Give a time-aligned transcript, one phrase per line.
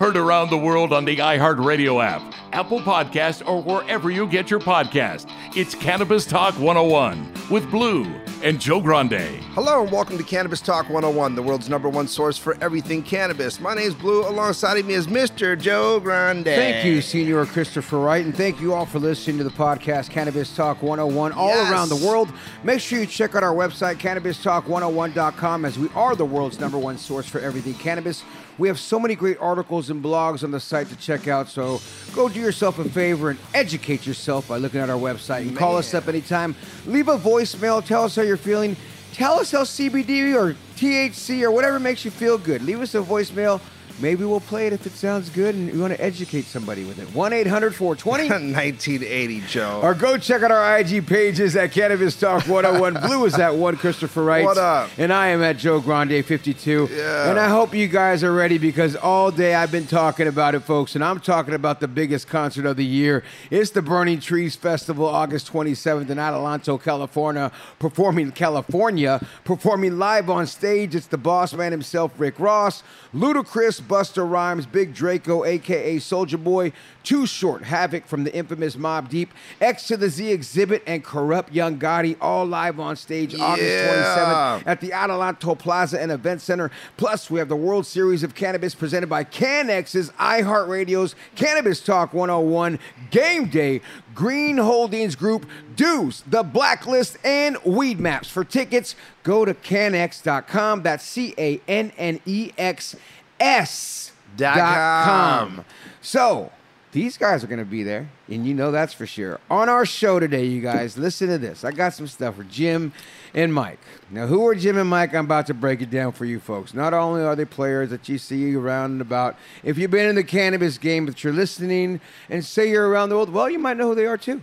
[0.00, 2.20] Heard around the world on the iHeartRadio app,
[2.52, 5.30] Apple Podcast, or wherever you get your podcast.
[5.56, 8.04] It's Cannabis Talk 101 with Blue
[8.42, 9.12] and Joe Grande.
[9.54, 13.60] Hello and welcome to Cannabis Talk 101, the world's number one source for everything cannabis.
[13.60, 14.26] My name is Blue.
[14.28, 15.58] Alongside of me is Mr.
[15.58, 16.44] Joe Grande.
[16.44, 20.54] Thank you, Senior Christopher Wright, and thank you all for listening to the podcast Cannabis
[20.54, 21.70] Talk 101 all Yes.
[21.72, 22.30] around the world.
[22.64, 26.98] Make sure you check out our website, CannabisTalk101.com, as we are the world's number one
[26.98, 28.22] source for everything cannabis.
[28.56, 31.80] We have so many great articles and blogs on the site to check out, so
[32.14, 35.42] go do yourself a favor and educate yourself by looking at our website.
[35.42, 36.54] You can call us up anytime.
[36.86, 37.84] Leave a voicemail.
[37.84, 38.76] Tell us how you're feeling.
[39.12, 42.62] Tell us how CBD or THC or whatever makes you feel good.
[42.62, 43.60] Leave us a voicemail.
[44.00, 46.98] Maybe we'll play it if it sounds good and you want to educate somebody with
[46.98, 47.06] it.
[47.14, 49.80] 1 800 420 1980, Joe.
[49.82, 52.94] or go check out our IG pages at Cannabis Talk 101.
[53.06, 54.44] Blue is at one Christopher Wright.
[54.44, 54.90] What up?
[54.98, 56.88] And I am at Joe Grande 52.
[56.90, 57.30] Yeah.
[57.30, 60.60] And I hope you guys are ready because all day I've been talking about it,
[60.60, 60.96] folks.
[60.96, 63.22] And I'm talking about the biggest concert of the year.
[63.50, 67.52] It's the Burning Trees Festival, August 27th in Adelanto, California.
[67.78, 70.94] Performing California, performing live on stage.
[70.94, 72.82] It's the boss man himself, Rick Ross,
[73.14, 76.72] Ludacris, Busta Rhymes, Big Draco, aka Soulja Boy,
[77.02, 81.52] Too Short, Havoc from the infamous Mobb Deep, X to the Z Xzibit, and Kurupt
[81.52, 86.70] Young Gotti, all live on stage August 27th at the Adelanto Plaza and Event Center.
[86.96, 92.78] Plus, we have the World Series of Cannabis presented by CanX's iHeartRadio's Cannabis Talk 101,
[93.10, 93.80] Game Day,
[94.14, 95.46] Green Holdings Group,
[95.76, 98.26] Deuce, The Blacklist, and Weedmaps.
[98.26, 100.82] For tickets, go to canx.com.
[100.82, 102.96] That's C A N N E X
[103.40, 105.54] S Dot dot com.
[105.56, 105.64] com.
[106.00, 106.50] So,
[106.92, 109.40] these guys are going to be there, and you know that's for sure.
[109.50, 111.64] On our show today, you guys, listen to this.
[111.64, 112.92] I got some stuff for Jim
[113.34, 113.80] and Mike.
[114.10, 115.12] Now, who are Jim and Mike?
[115.14, 116.72] I'm about to break it down for you folks.
[116.72, 120.14] Not only are they players that you see around and about, if you've been in
[120.14, 123.76] the cannabis game, but you're listening and say you're around the world, well, you might
[123.76, 124.40] know who they are too.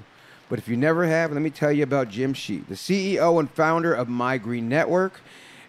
[0.49, 3.49] But if you never have, let me tell you about Jim Shee, the CEO and
[3.49, 5.21] founder of My Green Network,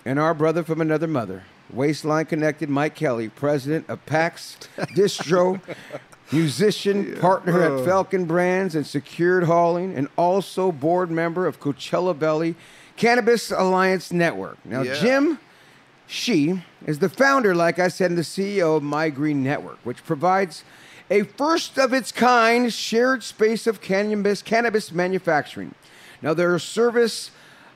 [0.05, 4.57] and our brother from another mother, Waistline Connected Mike Kelly, president of Packz
[4.95, 5.61] Distro,
[6.31, 7.85] musician, partner at uh.
[7.85, 12.55] Falcon Brands and Secured Hauling, and also board member of Coachella Valley
[12.97, 14.59] Cannabis Alliance Network.
[14.65, 14.95] Now, Yeah.
[14.95, 15.39] Jim
[16.07, 20.05] Shee is the founder, like I said, and the CEO of My Green Network, which
[20.05, 20.63] provides
[21.11, 25.75] a first of its kind shared space of cannabis, cannabis manufacturing.
[26.21, 27.31] Now, their service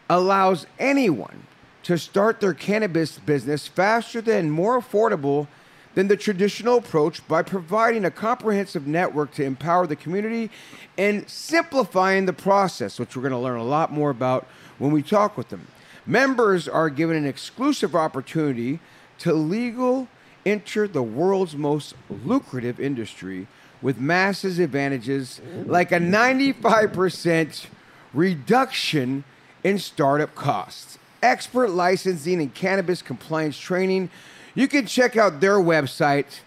[0.09, 1.45] allows anyone
[1.87, 5.47] to start their cannabis business faster than more affordable
[5.95, 10.51] than the traditional approach by providing a comprehensive network to empower the community
[10.99, 14.49] and simplifying the process, which we're going to learn a lot more about
[14.79, 15.65] when we talk with them.
[16.05, 18.81] Members are given an exclusive opportunity
[19.21, 20.09] to legal
[20.45, 21.95] enter the world's most
[22.25, 23.47] lucrative industry
[23.81, 27.67] with massive advantages like a 95%
[28.13, 29.23] reduction
[29.63, 34.11] in startup costs, expert licensing, and cannabis compliance training.
[34.55, 36.43] You can check out their website.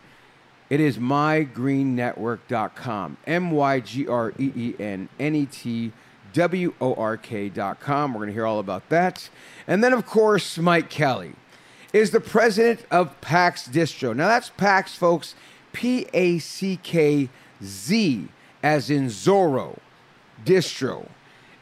[0.69, 3.17] It is mygreennetwork.com.
[3.27, 5.91] M Y G R E E N N E T
[6.33, 8.13] W O R K.com.
[8.13, 9.29] We're going to hear all about that.
[9.67, 11.33] And then, of course, Mike Kelly
[11.91, 14.15] is the president of Packz Distro.
[14.15, 15.33] Now, that's Packz, folks.
[15.73, 17.29] P A C K
[17.63, 18.27] Z,
[18.63, 19.77] as in Zorro,
[20.45, 21.09] Distro,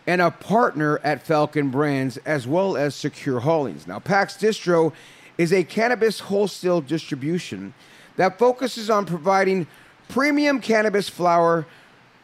[0.07, 3.85] and a partner at Falcon Brands as well as Secure Haulings.
[3.85, 4.93] Now, Packz Distro
[5.37, 7.73] is a cannabis wholesale distribution
[8.15, 9.67] that focuses on providing
[10.07, 11.65] premium cannabis flower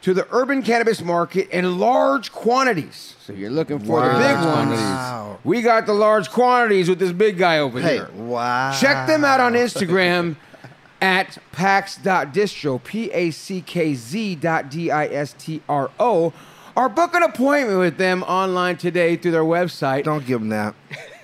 [0.00, 3.14] to the urban cannabis market in large quantities.
[3.20, 4.78] So you're looking for the big ones.
[4.80, 5.38] Wow.
[5.44, 8.10] We got the large quantities with this big guy over Hey, here.
[8.14, 8.72] wow.
[8.78, 10.36] Check them out on Instagram
[11.00, 16.32] at packz.distro, P A C K Z dot D I S T R O,
[16.76, 20.74] or book an appointment with them online today through their website, Don't give them that.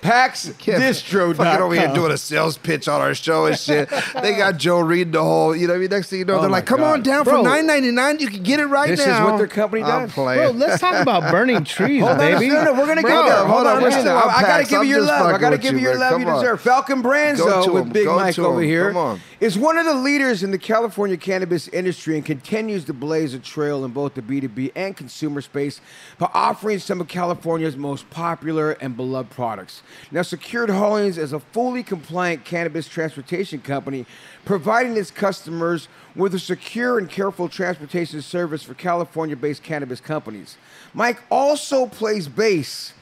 [0.01, 1.35] packzdistro.com.
[1.35, 3.89] Fucking over here doing a sales pitch on our show and shit.
[4.21, 5.89] they got Joe reading the whole, you know what I mean?
[5.89, 6.93] Next thing you know, Oh they're like, come God.
[6.93, 7.37] on down Bro.
[7.37, 8.19] for nine ninety nine.
[8.19, 8.95] You can get it right now.
[8.95, 10.13] This is what their company does.
[10.13, 12.49] Bro, let's talk about burning trees, Hold on, baby.
[12.49, 13.45] no, no, we're gonna Bro, get there.
[13.45, 15.33] Hold, on, on, we're still I, I gotta give you your love.
[15.33, 16.61] I gotta give you, you your love you deserve.
[16.61, 17.91] Falcon Brands, though, with.
[17.93, 19.19] Big Mike over here, on.
[19.39, 23.39] is one of the leaders in the California cannabis industry and continues to blaze a
[23.39, 25.81] trail in both the B2B and consumer space
[26.17, 29.81] by offering some of California's most popular and beloved products.
[30.11, 34.05] Now, Secured Haulings is a fully compliant cannabis transportation company
[34.45, 40.57] providing its customers with a secure and careful transportation service for California based cannabis companies.
[40.93, 42.93] Mike also plays bass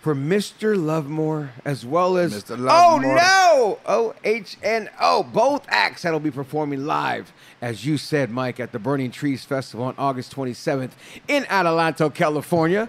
[0.00, 0.76] for Mr.
[0.76, 2.52] Lovemore as well as Mr.
[2.52, 3.16] Oh Lovemore.
[3.16, 3.78] no!
[3.86, 5.22] O H N O.
[5.22, 9.86] Both acts that'll be performing live, as you said, Mike, at the Burning Trees Festival
[9.86, 10.92] on August 27th
[11.26, 12.88] in Adelanto, California.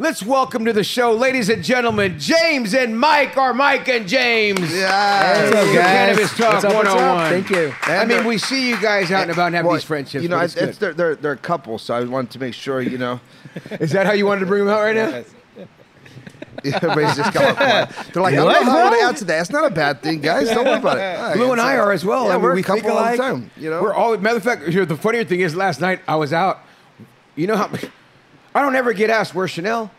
[0.00, 4.60] Let's welcome to the show, ladies and gentlemen, James and Mike, or Mike and James.
[4.72, 5.42] Yeah.
[5.42, 5.84] What's up, Hey, guys?
[5.84, 6.98] Cannabis Talk What's up, what's up?
[6.98, 7.74] Oh Thank you.
[7.82, 10.22] I mean, we see you guys out and about and have Well, these friendships.
[10.22, 12.54] You know, it's, it's it's, they're, they're, they're a couple, so I wanted to make
[12.54, 13.20] sure, you know.
[13.72, 15.24] Is that how you wanted to bring them out right now?
[16.64, 17.56] everybody's just come up.
[18.12, 18.90] They're like, I don't What, know how I'm bro?
[18.90, 19.40] going to answer that.
[19.40, 20.46] It's not a bad thing, guys.
[20.48, 21.18] Don't worry about it.
[21.18, 22.26] All right, Blue and I are as well.
[22.26, 23.50] Yeah, I mean, we're we a couple all the time.
[23.56, 24.16] You know, we're all.
[24.16, 26.60] Matter of fact, the funnier thing is, last night I was out.
[27.34, 27.70] You know how?
[28.54, 29.90] I don't ever get asked where's Chanel.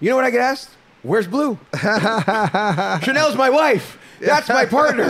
[0.00, 0.70] You know what I get asked?
[1.02, 1.58] Where's Blue?
[1.80, 3.98] Chanel's my wife.
[4.18, 5.04] That's my partner.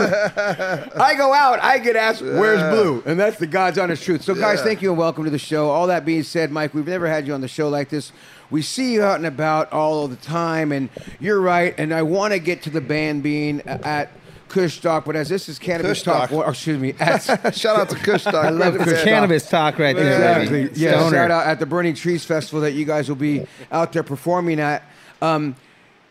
[0.96, 3.02] I go out, I get asked, where's Blue?
[3.06, 4.22] And that's the God's honest truth.
[4.22, 4.64] So, guys, Yeah.
[4.64, 5.70] thank you and welcome to the show.
[5.70, 8.10] All that being said, Mike, we've never had you on the show like this.
[8.50, 10.88] We see you out and about all the time, and
[11.20, 11.74] you're right.
[11.78, 14.10] And I want to get to the band being at
[14.48, 16.46] Kush Talk, but as this is Cannabis Kush Talk, Talk.
[16.46, 17.18] or excuse me, at
[17.54, 18.34] shout out to Kush Talk.
[18.34, 19.04] I love Great Kush.
[19.04, 20.12] Cannabis talk right there.
[20.12, 20.64] Exactly.
[20.64, 20.80] baby.
[20.80, 20.92] Yeah.
[20.92, 21.16] Stoner.
[21.16, 24.60] Shout out at the Burning Trees Festival that you guys will be out there performing
[24.60, 24.82] at.
[25.20, 25.56] Um,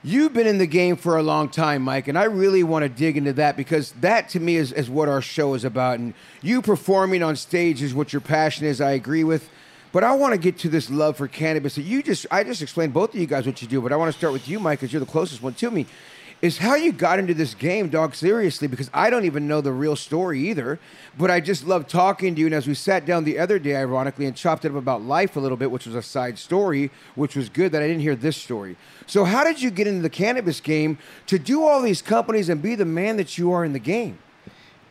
[0.04, 2.90] you've been in the game for a long time, Mike, and I really want to
[2.90, 6.00] dig into that because that to me is, is what our show is about.
[6.00, 8.82] And you performing on stage is what your passion is.
[8.82, 9.50] I agree with.
[9.92, 12.62] But I want to get to this love for cannabis that you just I just
[12.62, 14.60] explained both of you guys what you do, but I want to start with you,
[14.60, 15.86] Mike, because you're the closest one to me.
[16.42, 19.72] Is how you got into this game, dog, seriously, because I don't even know the
[19.72, 20.80] real story either.
[21.18, 22.48] But I just love talking to you.
[22.48, 25.38] And as we sat down the other day, ironically, and chopped it up about life
[25.38, 28.16] a little bit, which was a side story, which was good that I didn't hear
[28.16, 28.76] this story.
[29.08, 32.62] So, how did you get into the cannabis game to do all these companies and
[32.62, 34.20] be the man that you are in the game?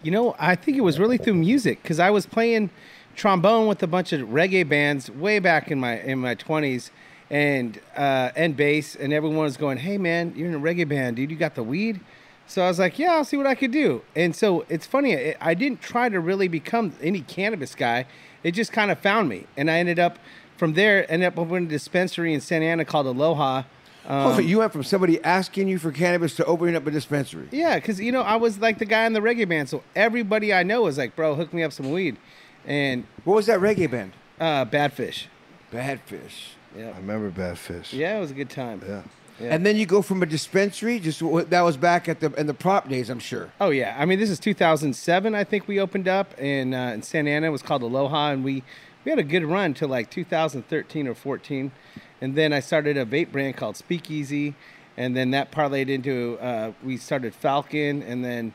[0.03, 2.71] You know, I think it was really through music because I was playing
[3.15, 6.91] trombone with a bunch of reggae bands way back in my in my twenties,
[7.35, 11.17] and uh, and bass, and everyone was going, "Hey, man, you're in a reggae band,
[11.17, 11.31] dude.
[11.33, 11.99] You got the weed."
[12.47, 15.17] So I was like, "Yeah, I'll see what I could do." And so it's funny.
[15.17, 18.07] I- I didn't try to really become any cannabis guy.
[18.45, 20.19] It just kind of found me, and I ended up
[20.57, 21.11] from there.
[21.11, 23.63] Ended up opening a dispensary in Santa Ana called Aloha.
[24.09, 27.49] oh, you went from somebody asking you for cannabis to opening up a dispensary.
[27.51, 30.53] Yeah, because you know I was like the guy in the reggae band, so everybody
[30.55, 32.17] I know was like, "Bro, hook me up some weed,"
[32.65, 34.13] and What was that reggae band?
[34.39, 35.29] uh, Bad Fish.
[35.73, 36.53] Badfish.
[36.77, 37.93] Yeah, I remember Bad Fish.
[37.93, 38.83] yeah, it was a good time.
[38.87, 39.03] Yeah.
[39.41, 39.53] Yeah.
[39.53, 41.01] And then you go from a dispensary.
[41.01, 41.19] Just
[41.51, 43.51] that was back at the in the prop days, I'm sure.
[43.61, 45.35] Oh yeah, I mean this is 2007.
[45.35, 47.49] I think we opened up in uh, in Santa Ana.
[47.49, 48.63] It was called Aloha, and we
[49.05, 51.73] we had a good run till like 2013 or 14,
[52.21, 54.55] and then I started a vape brand called Speakeasy,
[54.97, 58.55] and then that parlayed into uh, we started Falcon, and then.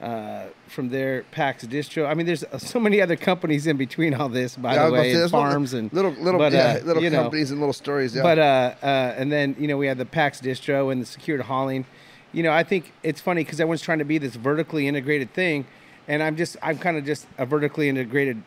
[0.00, 2.06] Uh, from there, Packz Distro.
[2.08, 4.92] I mean, there's so many other companies in between all this, by Yeah, the was
[4.92, 7.02] about to way, say, and there's little- farms and little little but, yeah, uh, little
[7.02, 8.14] you know, companies and little stories.
[8.14, 8.22] Yeah.
[8.22, 11.40] but uh, uh, and then you know we had the Packz distro and the secured
[11.42, 11.84] hauling.
[12.30, 15.66] You know, I think it's funny because everyone's trying to be this vertically integrated thing,
[16.06, 18.42] and I'm just I'm kind of just a vertically integrated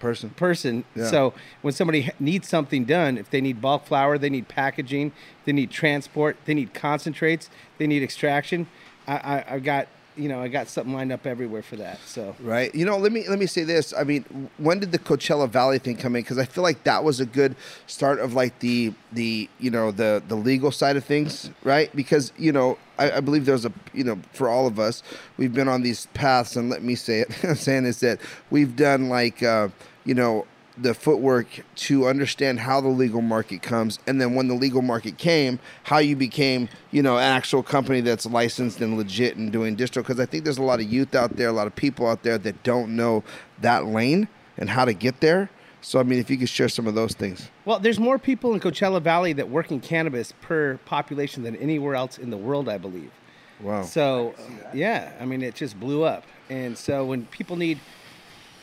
[0.00, 0.30] Person.
[0.30, 0.84] person.
[0.94, 1.06] Yeah.
[1.06, 5.10] So when somebody needs something done, if they need bulk flour, they need packaging,
[5.44, 8.68] they need transport, they need concentrates, they need extraction.
[9.08, 9.88] I, I, I've got
[10.18, 12.00] you know I got something lined up everywhere for that.
[12.04, 12.74] So Right.
[12.74, 13.94] You know, let me let me say this.
[13.96, 16.22] I mean, when did the Coachella Valley thing come in?
[16.22, 17.56] Because I feel like that was a good
[17.86, 21.94] start of like the the you know the the legal side of things, right?
[21.94, 25.02] Because you know, I, I believe there's a you know for all of us,
[25.36, 27.44] we've been on these paths, and let me say it.
[27.44, 28.20] I'm saying is that
[28.50, 29.68] we've done like uh,
[30.04, 30.46] you know
[30.80, 35.18] the footwork to understand how the legal market comes and then when the legal market
[35.18, 39.76] came how you became you know an actual company that's licensed and legit and doing
[39.76, 42.06] distro because i think there's a lot of youth out there a lot of people
[42.06, 43.24] out there that don't know
[43.60, 46.86] that lane and how to get there so i mean if you could share some
[46.86, 50.78] of those things Well, there's more people in Coachella Valley that work in cannabis per
[50.84, 53.10] population than anywhere else in the world, I believe.
[53.60, 54.34] wow So,
[54.72, 56.24] yeah, I mean, it just blew up.
[56.48, 57.78] And so when people need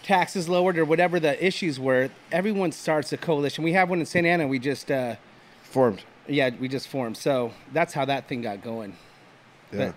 [0.09, 3.63] taxes lowered or whatever the issues were, everyone starts a coalition.
[3.63, 4.47] We have one in Santa Ana.
[4.47, 5.15] We just, uh,
[5.63, 7.17] formed yeah, we just formed.
[7.17, 8.95] So that's how that thing got going.
[9.71, 9.95] yeah But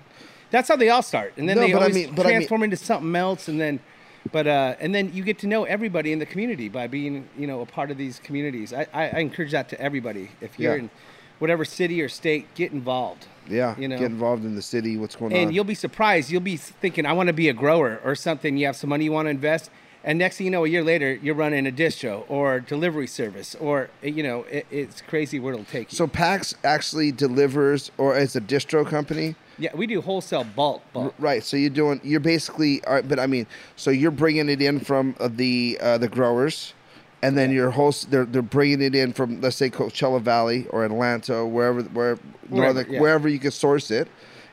[0.50, 2.37] that's how they all start, and then No, they but I mean- but I mean-
[2.38, 3.81] transform into something else, and then,
[4.33, 7.47] but uh, and then you get to know everybody in the community by being, you
[7.47, 8.73] know, a part of these communities.
[8.73, 10.31] I, I, I encourage that to everybody.
[10.41, 10.83] If you're Yeah.
[10.85, 10.91] in
[11.38, 13.27] whatever city or state, get involved.
[13.49, 16.31] yeah you know, get involved in the city what's going on and you'll be surprised.
[16.31, 18.57] You'll be thinking, I want to be a grower or something.
[18.59, 19.71] You have some money you want to invest,
[20.09, 23.55] and next thing you know, a year later, you're running a distro or delivery service,
[23.57, 25.97] or you know, it, it's crazy where it'll take you.
[25.97, 31.15] so packz actually delivers or as a distro company yeah, we do wholesale bulk, bulk.
[31.19, 31.43] Right.
[31.43, 32.00] So you're doing.
[32.05, 32.85] You're basically.
[32.85, 33.47] all right, But I mean,
[33.77, 36.75] so you're bringing it in from uh, the uh, the growers,
[37.23, 38.11] and then your host.
[38.11, 42.19] They're they're bringing it in from let's say Coachella Valley or Adelanto or wherever where
[42.49, 43.00] Wherever, northern yeah.
[43.00, 44.09] wherever you can source it,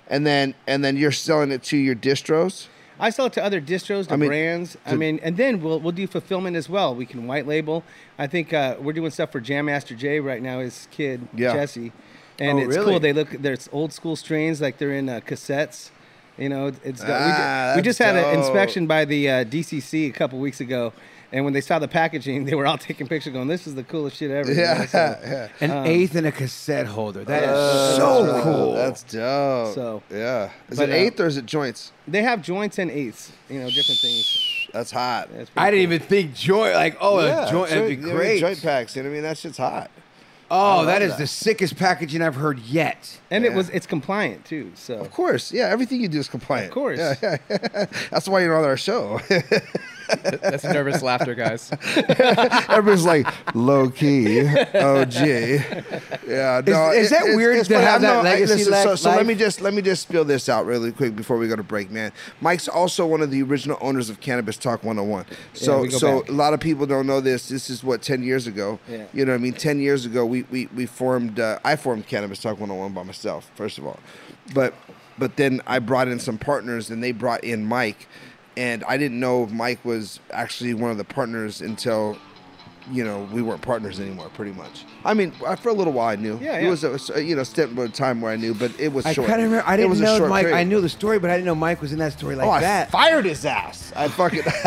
[0.07, 2.67] and then and then you're selling it to your distros.
[2.99, 4.77] I sell it to other distros, to I mean, brands.
[4.85, 6.95] I mean, and then we'll we'll do fulfillment as well.
[6.95, 7.83] We can white label.
[8.17, 10.59] I think uh, we're doing stuff for Jam Master Jay right now.
[10.59, 11.53] His kid Yeah.
[11.53, 11.91] Jesse,
[12.39, 12.91] and Oh, it's really?
[12.91, 12.99] cool.
[12.99, 15.89] They look there's old school strains like they're in uh, cassettes.
[16.37, 17.07] You know, it's dope.
[17.09, 20.59] we, Ah, we just that's had an inspection by the uh, DCC a couple weeks
[20.59, 20.91] ago,
[21.31, 23.83] and when they saw the packaging, they were all taking pictures, going, "This is the
[23.83, 24.85] coolest shit ever." you know, Yeah.
[24.85, 25.47] so- yeah.
[25.61, 27.23] An Um, eighth and a cassette holder.
[27.23, 28.73] That is Uh, so that's really cool.
[28.73, 29.75] That's dope.
[29.75, 30.49] So- yeah.
[30.69, 31.93] Is but, it uh, eighth or is it joints?
[32.07, 34.67] They have joints and eighths, you know, different things.
[34.73, 35.29] That's hot.
[35.31, 35.93] That's pretty I didn't cool.
[35.93, 36.73] even think joint.
[36.75, 37.69] Like, oh, yeah, a joint.
[37.69, 38.39] That'd be joint- I mean, great.
[38.41, 38.95] joint packs.
[38.97, 39.23] You know what I mean?
[39.23, 39.89] That shit's hot.
[40.51, 41.19] Oh, that is that.
[41.19, 43.19] the sickest packaging I've heard yet.
[43.31, 44.71] And it was it's compliant too.
[44.75, 45.51] So Of course.
[45.51, 45.65] Yeah.
[45.65, 46.67] Everything you do is compliant.
[46.67, 46.99] Of course.
[46.99, 47.37] Yeah, yeah.
[48.11, 49.19] That's why you're on our show.
[50.23, 51.71] That's nervous laughter, guys.
[52.69, 54.41] Everybody's like low key,
[54.73, 55.55] Oh gee,
[56.27, 56.91] Yeah, no.
[56.91, 57.85] is that weird to funny.
[57.85, 60.01] have I that know- legacy listen, so, li- so let me just let me just
[60.03, 62.11] spill this out really quick before we go to break, man.
[62.41, 65.25] Mike's also one of the original owners of Cannabis Talk 101.
[65.53, 66.29] So we go so back.
[66.29, 67.49] a lot of people don't know this.
[67.49, 68.79] This is what 10 years ago.
[68.89, 69.05] Yeah.
[69.13, 69.53] You know what I mean?
[69.53, 73.49] 10 years ago we we, we formed uh, I formed Cannabis Talk 101 by myself,
[73.55, 73.99] first of all.
[74.53, 74.73] But
[75.17, 78.07] but then I brought in some partners and they brought in Mike
[78.57, 82.17] and I didn't know if Mike was actually one of the partners until
[82.91, 84.85] you know, we weren't partners anymore, pretty much.
[85.03, 86.37] I mean, for a little while I knew.
[86.41, 86.67] Yeah, yeah.
[86.67, 89.13] It was a, you know, step of time where I knew, but it was I
[89.13, 89.27] short.
[89.27, 89.67] kind of remember.
[89.69, 90.45] I didn't was know Mike.
[90.45, 90.57] period.
[90.57, 92.59] I knew the story, but I didn't know Mike was in that story like oh,
[92.59, 92.87] that.
[92.89, 93.91] I fired his ass.
[93.95, 94.41] I fucking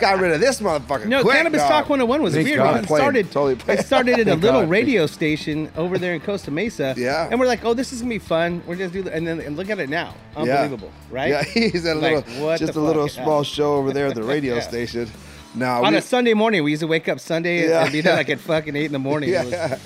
[0.00, 1.06] got rid of this motherfucker.
[1.06, 1.70] No, quick, Cannabis dog.
[1.70, 2.58] Talk 101 was Thank weird.
[2.58, 2.82] God.
[2.82, 3.00] It Played.
[3.00, 3.78] started, Totally played.
[3.80, 4.70] it started at a little God.
[4.70, 6.94] radio station over there in Costa Mesa.
[6.96, 7.28] Yeah.
[7.30, 8.62] And we're like, oh, this is going to be fun.
[8.66, 9.14] We're just do that.
[9.14, 10.14] And then and look at it now.
[10.34, 10.40] Yeah.
[10.62, 11.28] Unbelievable, right?
[11.30, 13.42] Yeah, he's at a Like, little, what just a little small Yeah.
[13.44, 14.60] show over there at the radio Yeah.
[14.62, 15.08] station.
[15.56, 17.84] Now, On we, a Sunday morning, we used to wake up Sunday Yeah.
[17.84, 19.30] and be there like at fucking 8 in the morning.
[19.30, 19.78] It was- yeah,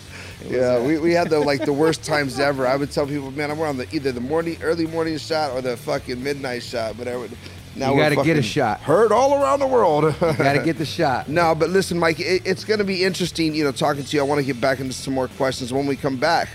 [0.48, 2.66] yeah, we, we had the like the worst times ever.
[2.66, 5.60] I would tell people, man, I'm on the either the morning, early morning shot or
[5.60, 6.96] the fucking midnight shot.
[6.96, 7.30] But I would
[7.76, 8.80] now You we're gotta get a shot.
[8.80, 10.14] Heard all around the world.
[10.18, 11.28] Got to get the shot.
[11.28, 14.22] No, but listen, Mike, it, it's going to be interesting, you know, talking to you.
[14.22, 16.48] I want to get back into some more questions when we come back.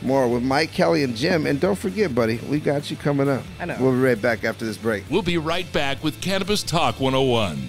[0.00, 1.44] More with Mike, Kelly, and Jim.
[1.46, 3.42] And don't forget, buddy, we got you coming up.
[3.58, 3.76] I know.
[3.80, 5.04] We'll be right back after this break.
[5.10, 7.68] We'll be right back with Cannabis Talk 101.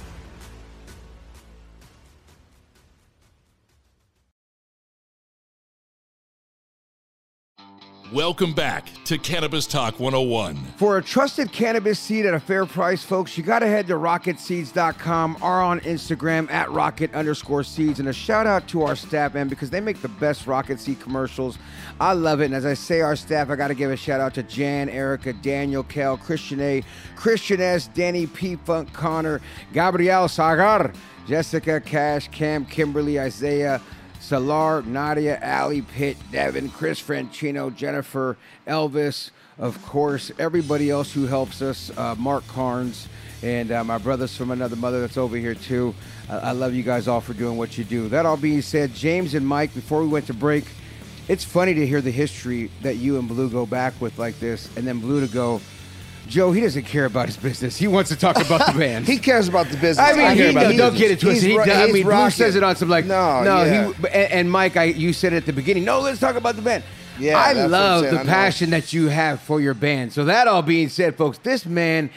[8.11, 10.57] Welcome back to Cannabis Talk 101.
[10.75, 13.93] For a trusted cannabis seed at a fair price, folks, you got to head to
[13.93, 18.01] rocketseeds.com or on Instagram at rocket underscore seeds.
[18.01, 20.99] And a shout out to our staff, man, because they make the best rocket seed
[20.99, 21.57] commercials.
[22.01, 22.47] I love it.
[22.47, 24.89] And as I say our staff, I got to give a shout out to Jan,
[24.89, 26.83] Erica, Daniel, Kel, Christian A,
[27.15, 29.39] Christian S, Danny P, Funk, Connor,
[29.71, 30.91] Gabriel Sagar,
[31.27, 33.81] Jessica, Cash, Cam, Kimberly, Isaiah,
[34.21, 41.61] Salar, Nadia, Ali, Pitt, Devin, Chris Franchino, Jennifer, Elvis, of course, everybody else who helps
[41.61, 43.07] us, uh, Mark Carnes,
[43.43, 45.93] and uh, my brothers from another mother that's over here too.
[46.29, 48.07] I-, I love you guys all for doing what you do.
[48.09, 50.65] That all being said, James and Mike, before we went to break,
[51.27, 54.69] it's funny to hear the history that you and Blue go back with like this,
[54.77, 55.61] and then Blue to go,
[56.27, 57.75] Joe, he doesn't care about his business.
[57.77, 59.05] He wants to talk about the band.
[59.07, 59.99] he cares about the business.
[59.99, 60.99] I mean, I he, care about no, don't business.
[60.99, 61.43] get it twisted.
[61.43, 62.31] He He's ro- I mean, Blue rocking.
[62.31, 63.63] says it on some like No, no.
[63.63, 63.87] yeah.
[63.93, 65.83] He and, and Mike, I you said at the beginning.
[65.83, 66.83] No, let's talk about the band.
[67.19, 70.13] Yeah, I that's what I'm love the I passion that you have for your band.
[70.13, 72.09] So that all being said, folks, this man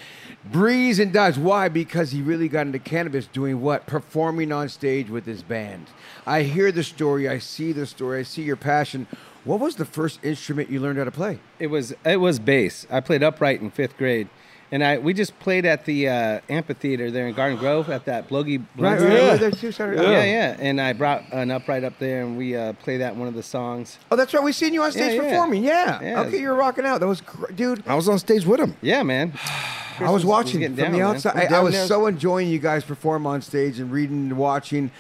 [0.51, 1.39] breathes and dies.
[1.39, 1.69] Why?
[1.69, 3.87] Because he really got into cannabis doing what?
[3.87, 5.89] Performing on stage with his band.
[6.27, 7.29] I hear the story.
[7.29, 8.21] I see the story.
[8.21, 9.07] I see your passion.
[9.45, 11.39] What was the first instrument you learned how to play?
[11.59, 12.87] It was it was bass.
[12.91, 14.29] I played upright in fifth grade,
[14.73, 18.29] and I we just played at the uh, amphitheater there in Garden Grove at that
[18.29, 18.65] Blogie.
[18.77, 20.03] Right, Blogie- right, right there too, Saturday.
[20.03, 20.57] Yeah, yeah.
[20.59, 23.43] And I brought an upright up there, and we uh, played that one of the
[23.43, 23.99] songs.
[24.11, 24.43] Oh, that's right.
[24.43, 25.31] We seen you on stage Yeah, yeah.
[25.31, 25.63] performing.
[25.65, 26.01] Yeah.
[26.03, 26.21] Yeah.
[26.23, 27.01] Okay, you were rocking out.
[27.01, 27.87] That was, gr- dude.
[27.87, 28.77] I was on stage with him.
[28.81, 29.35] Yeah, man.
[30.01, 31.53] I was watching getting from down, the outside.
[31.53, 31.87] I, I was there.
[31.87, 34.91] so enjoying you guys perform on stage and reading and watching.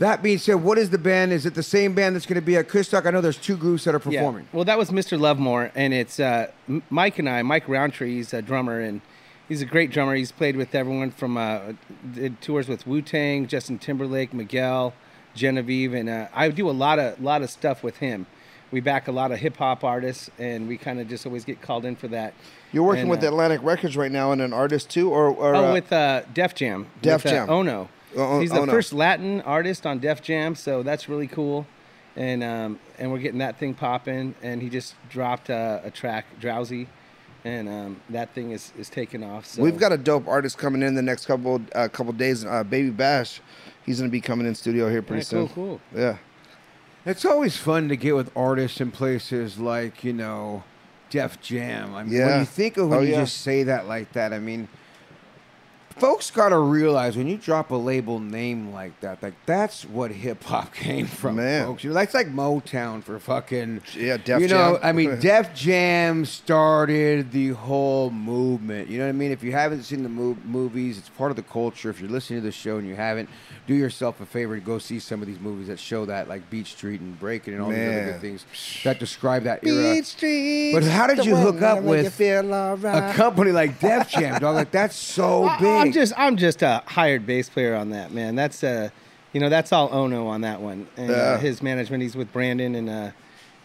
[0.00, 1.30] That being said, what is the band?
[1.30, 3.04] Is it the same band that's going to be at Kushstock?
[3.04, 4.14] I know there's two groups that are performing.
[4.14, 4.20] Yeah.
[4.22, 4.48] performing.
[4.52, 5.20] Well, that was Mr.
[5.20, 6.50] Lovemore, and it's uh,
[6.88, 7.42] Mike and I.
[7.42, 9.02] Mike Roundtree, he's a drummer, and
[9.46, 10.14] he's a great drummer.
[10.14, 11.74] He's played with everyone from uh,
[12.14, 14.94] did tours with Wu Tang, Justin Timberlake, Miguel,
[15.34, 18.26] Genevieve, and uh, I do a lot of lot of stuff with him.
[18.70, 21.60] We back a lot of hip hop artists, and we kind of just always get
[21.60, 22.32] called in for that.
[22.72, 25.54] You're working And, with uh, Atlantic Records right now and an artist too, or, or
[25.54, 26.86] Oh, uh, with uh, Def Jam.
[27.02, 27.50] Def with, uh, Jam.
[27.50, 27.72] Ono.
[27.82, 28.72] Oh, oh, He's the Ono.
[28.72, 31.66] first Latin artist on Def Jam, so that's really cool.
[32.16, 34.34] And um, and we're getting that thing popping.
[34.42, 36.86] And he just dropped uh, a track, Drowsy,
[37.44, 39.46] and um, that thing is, is taking off.
[39.46, 42.44] So We've got a dope artist coming in the next couple uh, couple days.
[42.44, 43.40] Uh, Baby Bash,
[43.86, 45.54] he's gonna be coming in studio here pretty Yeah, cool, soon.
[45.54, 45.80] cool.
[45.94, 46.16] Yeah.
[47.06, 50.64] It's always fun to get with artists in places like, you know,
[51.08, 51.94] Def Jam.
[51.94, 53.20] I mean, when you think of when Oh, you yeah.
[53.20, 54.68] just say that like that, I mean,
[56.00, 60.10] folks got to realize when you drop a label name like that, like that's what
[60.10, 61.66] hip hop came from, Man.
[61.66, 61.82] folks.
[61.84, 64.80] That's like Motown for fucking Yeah, Def You know, Jam.
[64.82, 68.88] I mean, Def Jam started the whole movement.
[68.88, 69.30] You know what I mean?
[69.30, 71.90] If you haven't seen the mov- movies, it's part of the culture.
[71.90, 73.28] If you're listening to the show and you haven't,
[73.66, 76.48] do yourself a favor and go see some of these movies that show that, like
[76.50, 78.44] Beat Street and Breaking and all these other good things
[78.84, 79.94] that describe that era.
[79.94, 80.72] Beat Street.
[80.72, 83.10] But how did you hook up that'll make you with right.
[83.10, 84.54] a company like Def Jam, dog?
[84.54, 85.89] Like that's so big.
[85.90, 88.34] I'm just I'm just a hired bass player on that man.
[88.36, 88.90] That's uh,
[89.32, 91.16] you know that's all Ono on that one and Yeah.
[91.16, 92.02] uh, his management.
[92.02, 93.10] He's with Brandon and uh,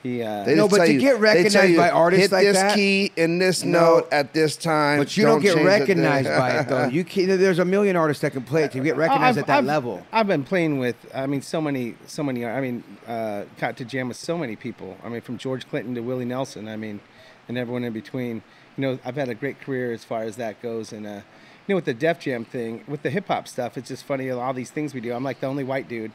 [0.02, 0.24] he.
[0.24, 2.76] Uh, No, but to you- get recognized tell you, by artists hit like this that-
[2.76, 3.80] key in this No.
[3.98, 4.98] note at this time.
[5.00, 6.38] But you don't, get change it recognized there.
[6.40, 6.88] by it though.
[6.92, 9.48] You can, there's a million artists that can play it to get recognized I've- at
[9.48, 10.06] that I've- level.
[10.12, 12.46] I've been playing with, I mean, so many, so many.
[12.46, 14.98] I mean, uh, got to jam with so many people.
[15.04, 16.68] I mean, from George Clinton to Willie Nelson.
[16.68, 17.00] I mean,
[17.48, 18.42] and everyone in between.
[18.78, 20.92] You know, I've had a great career as far as that goes.
[20.92, 21.22] And uh,
[21.68, 24.30] you know, with the Def Jam thing, with the hip hop stuff, it's just funny.
[24.30, 25.14] All these things we do.
[25.14, 26.12] I'm like the only white dude.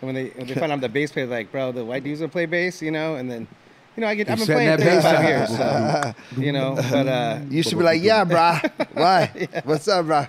[0.00, 2.04] And when they when they find I'm the bass player, they're like, bro, the white
[2.04, 3.16] dudes gonna play bass, you know.
[3.16, 3.46] And then,
[3.96, 4.30] you know, I get.
[4.30, 5.28] I've been playing that bass 35 up.
[5.28, 6.74] years, so, you know.
[6.76, 8.70] But uh, You should be like, yeah, brah.
[8.94, 9.48] Why?
[9.64, 10.28] What's up, brah?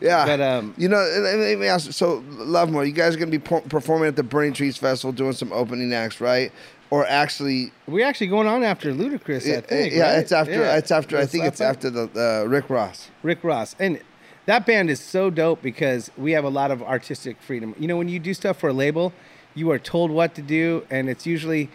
[0.00, 0.26] Yeah.
[0.26, 1.92] But, um, you know, let me ask.
[1.92, 5.52] So, Lovemore, you guys are gonna be performing at the Burning Trees Festival, doing some
[5.52, 6.50] opening acts, right?
[6.90, 9.46] Or actually, we're actually going on after Ludacris.
[9.46, 9.94] I yeah, think.
[9.94, 10.18] yeah, right?
[10.18, 10.52] it's after.
[10.52, 10.76] Yeah.
[10.76, 11.16] It's after.
[11.16, 13.10] I think it's after- after the uh, Rick Ross.
[13.22, 13.74] Rick Ross.
[13.78, 14.00] And
[14.46, 17.74] that band is so dope because we have a lot of artistic freedom.
[17.78, 19.12] You know, when you do stuff for a label,
[19.54, 21.70] you are told what to do, and it's usually,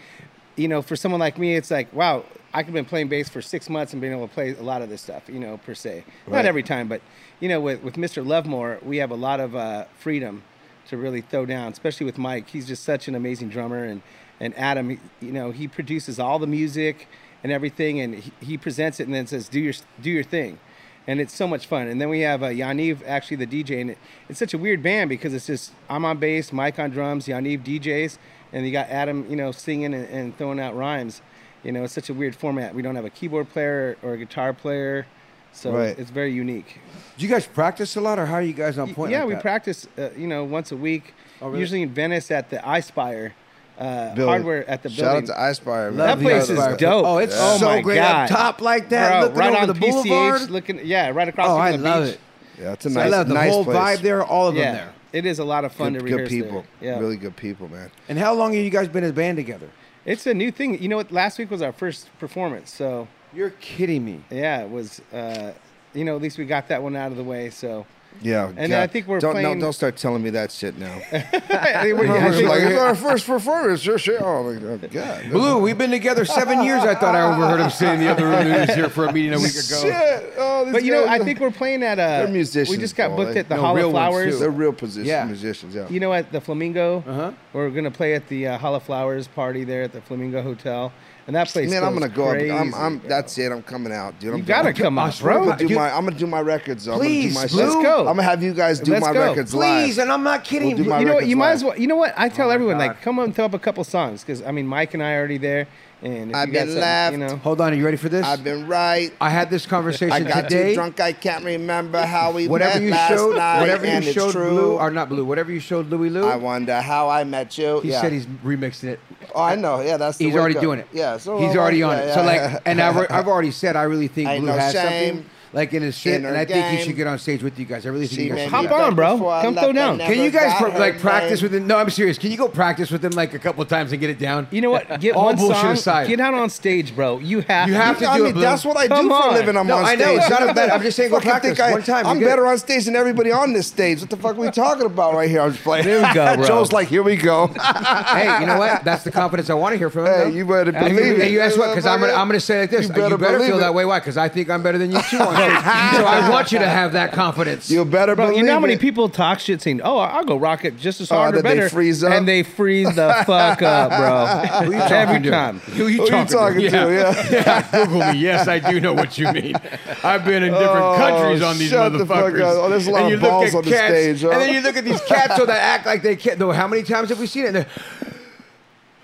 [0.55, 3.29] you know, for someone like me, it's like, wow, I could have been playing bass
[3.29, 5.57] for six months and being able to play a lot of this stuff, you know,
[5.57, 6.03] per se.
[6.25, 6.37] Right.
[6.37, 7.01] Not every time, but,
[7.39, 8.25] you know, with, with Mr.
[8.25, 10.43] Lovemore, we have a lot of uh, freedom
[10.87, 12.49] to really throw down, especially with Mike.
[12.49, 14.01] He's just such an amazing drummer, and
[14.39, 17.07] and Adam, he- you know, he produces all the music
[17.43, 20.59] and everything, and he, he presents it and then says, "Do your do your thing,"
[21.07, 21.87] and it's so much fun.
[21.87, 23.97] And then we have uh, Yaniv, actually the DJ, and it,
[24.29, 27.63] it's such a weird band because it's just I'm on bass, Mike on drums, Yaniv
[27.63, 28.17] DJs,
[28.53, 31.21] and you got Adam, you know, singing and, and throwing out rhymes.
[31.63, 32.75] You know, it's such a weird format.
[32.75, 35.07] We don't have a keyboard player or a guitar player,
[35.53, 35.97] so Right.
[35.97, 36.79] it's very unique.
[37.17, 39.11] Do you guys practice a lot, or how are you guys on point?
[39.11, 39.41] Yeah, like we that?
[39.41, 41.13] practice, uh, you know, once a week.
[41.41, 41.59] Oh, really?
[41.61, 43.31] Usually in Venice at the iSpire
[43.77, 44.25] uh, Building.
[44.25, 45.29] hardware at the Shout building.
[45.31, 45.87] out to Ispire.
[45.89, 45.97] man.
[45.97, 47.05] that Love the place is dope.
[47.05, 48.29] Oh, it's oh so my great God.
[48.31, 50.49] up top like that, Bro, looking right over on the PCH, boulevard.
[50.49, 52.13] looking yeah, right across Oh, from I the love beach.
[52.15, 52.19] it.
[52.61, 53.77] Yeah, it's a So nice, I love the nice whole place.
[53.77, 54.93] vibe there, all of Yeah, them there.
[55.13, 56.65] it is a lot of fun Good, to good people.
[56.79, 56.93] there.
[56.93, 57.91] Yeah, Really good people, man.
[58.09, 59.69] And how long have you guys been as a band together?
[60.05, 60.81] it's a new thing.
[60.81, 61.11] You know what?
[61.11, 64.23] Last week was our first performance, so You're kidding me.
[64.31, 65.01] yeah, it was.
[65.13, 65.51] Uh,
[65.93, 67.49] you know, at least we got that one out of the way.
[67.49, 67.85] So
[68.21, 68.51] Yeah.
[68.57, 68.81] And God.
[68.81, 70.91] I think we're don't, playing- No, don't start telling me that shit now.
[71.11, 73.81] I think- I was like, it's our first performance.
[73.81, 74.17] Sure, sure.
[74.23, 74.91] Oh, my God.
[74.91, 75.29] God.
[75.29, 76.81] Blue, we've been together seven years.
[76.83, 79.13] I thought I overheard him say in the other room he was here for a
[79.13, 79.81] meeting a week ago.
[79.81, 80.33] Shit.
[80.37, 82.23] Oh, this but you know, I think we're playing at a.
[82.25, 83.17] They're musicians, We just got bro.
[83.17, 84.33] booked They- at the No, Hall real of Flowers.
[84.33, 84.39] too.
[84.39, 85.25] they're real position, Yeah.
[85.25, 85.75] musicians.
[85.75, 85.87] Yeah.
[85.89, 87.03] You know, at the Flamingo.
[87.07, 87.31] Uh-huh.
[87.53, 90.91] We're gonna play at the uh, Hall of Flowers party there at the Flamingo Hotel,
[91.27, 91.69] and that place.
[91.69, 92.31] Man, I'm gonna go.
[92.31, 92.61] Crazy, up.
[92.61, 93.01] I'm, I'm.
[93.07, 93.51] That's it.
[93.51, 94.31] I'm coming out, dude.
[94.33, 95.47] I'm You gotta doing- come out, swear I'm bro.
[95.49, 95.91] gonna do You- my.
[95.91, 96.85] I'm gonna do my records.
[96.85, 96.97] Though.
[96.97, 97.73] Please, I'm gonna do my Blue.
[97.73, 97.83] shit.
[97.83, 97.99] go.
[97.99, 99.19] I'm gonna have you guys do Let's my go.
[99.21, 100.03] records Please, live.
[100.03, 100.69] and I'm not kidding.
[100.69, 101.17] We'll do my you know what?
[101.19, 101.77] records You might as well.
[101.77, 102.13] You know what?
[102.17, 104.41] I tell oh my everyone like, come on and throw up a couple songs because
[104.41, 105.67] I mean, Mike and I are already there,
[106.01, 107.11] and I've been something, left.
[107.11, 108.25] You know, Hold on, are you ready for this?
[108.25, 109.11] I've been right.
[109.19, 110.69] I had this conversation I got today.
[110.69, 110.99] too drunk.
[111.01, 114.13] I can't remember how we Whatever met you last showed, night, whatever you and it's
[114.13, 114.49] showed true.
[114.49, 117.81] Blue, or not Blue, whatever you showed Louis Lou, I wonder how I met you.
[117.81, 117.99] he yeah.
[118.01, 118.99] said he's remixing it.
[119.37, 119.81] Oh, I know.
[119.81, 120.17] Yeah, that's.
[120.17, 120.87] The He's already doing it.
[120.91, 121.17] Yeah.
[121.17, 122.13] So he's already on yeah, it.
[122.15, 125.15] So like, and I've, I've already said I really think Ain't Blue no has shame
[125.15, 127.41] something like in his shit, in and her I think he should get on stage
[127.43, 127.85] with you guys.
[127.85, 128.49] I really think She you guys should.
[128.51, 128.83] Hop me do that.
[128.83, 129.17] on, bro.
[129.41, 129.97] Come throw down.
[129.99, 131.51] Can you guys got pro- like practice name.
[131.51, 131.67] with him?
[131.67, 132.17] No, I'm serious.
[132.17, 134.47] Can you go practice with him like a couple times and get it down?
[134.51, 134.99] you know what?
[134.99, 135.71] Get All one bullshit song.
[135.71, 136.07] aside.
[136.07, 137.19] Get out on stage, bro.
[137.19, 137.67] You have.
[137.69, 139.57] You have to I do mean, it, that's what I Come do for a living.
[139.57, 140.07] I'm No, on I stage.
[140.07, 141.83] I know, it's not a bad- I'm just saying go Fucking practice think I, one
[141.83, 144.01] time, I'm better on stage than everybody on this stage.
[144.01, 145.41] What the fuck are we talking about right here?
[145.41, 145.85] I'm just playing.
[145.85, 146.45] There we go, bro.
[146.45, 147.47] Joe's like, here we go.
[147.47, 148.83] hey, you know what?
[148.83, 150.31] That's the confidence I want to hear from him.
[150.31, 151.21] Hey, you better believe you, it.
[151.21, 151.69] and you guess what?
[151.69, 152.81] Because I'm gonna, I'm gonna say like this.
[152.83, 153.85] You You better better, believe feel that way.
[153.85, 153.99] Why?
[153.99, 155.36] Because I think I'm better than you too on stage.
[155.97, 157.69] so I want you to have that confidence.
[157.69, 158.79] You better Bro, believe you know how many it.
[158.81, 161.49] people talk shit saying, "Oh, I'll go rock it just as Oh, hard or that
[161.49, 162.11] they better," freeze up?
[162.13, 164.65] and they freeze the fuck up, bro.
[164.65, 165.31] Who you Every talking to?
[165.31, 165.59] time.
[165.59, 166.65] Who you Who you talking, talking to?
[166.69, 167.29] Yeah.
[167.31, 167.71] yeah.
[167.85, 168.19] Google me.
[168.19, 169.55] Yes, I do know what you mean.
[170.03, 172.41] I've been in different Oh, countries on these shut the fuck motherfuckers.
[172.41, 172.63] up.
[172.63, 174.29] Oh, there's a lot and of you look balls at on the cats, stage, huh?
[174.31, 176.39] And then you look at these cats so that act like they can't.
[176.39, 177.67] Though, how many times have we seen it?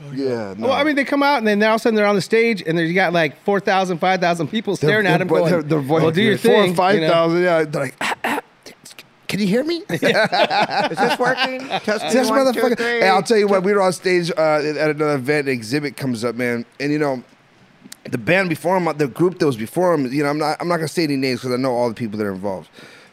[0.09, 0.53] And they're- Yeah.
[0.57, 0.67] No.
[0.67, 2.21] Well, I mean, they come out and then all of a sudden they're on the
[2.21, 5.61] stage and there's you got like 4,000, 5,000 people staring at them Their- going, their-
[5.63, 6.71] their voice- well, do your four thing.
[6.71, 7.35] or five you know?
[7.37, 7.63] Yeah.
[7.63, 8.39] They're like, "Ah, ah,
[9.27, 9.77] can you hear me?
[9.89, 11.59] Is this working?
[11.67, 12.77] Testing this one, motherfucker.
[12.77, 12.99] three.
[12.99, 13.63] Hey, I'll tell you what.
[13.63, 15.47] We were on stage uh, at another event.
[15.47, 17.23] An Xzibit comes up, man, and you know,
[18.03, 20.11] the band before him, the group that was before him.
[20.13, 20.57] You know, I'm not.
[20.61, 22.69] I'm not gonna say any names because I know all the people that are involved.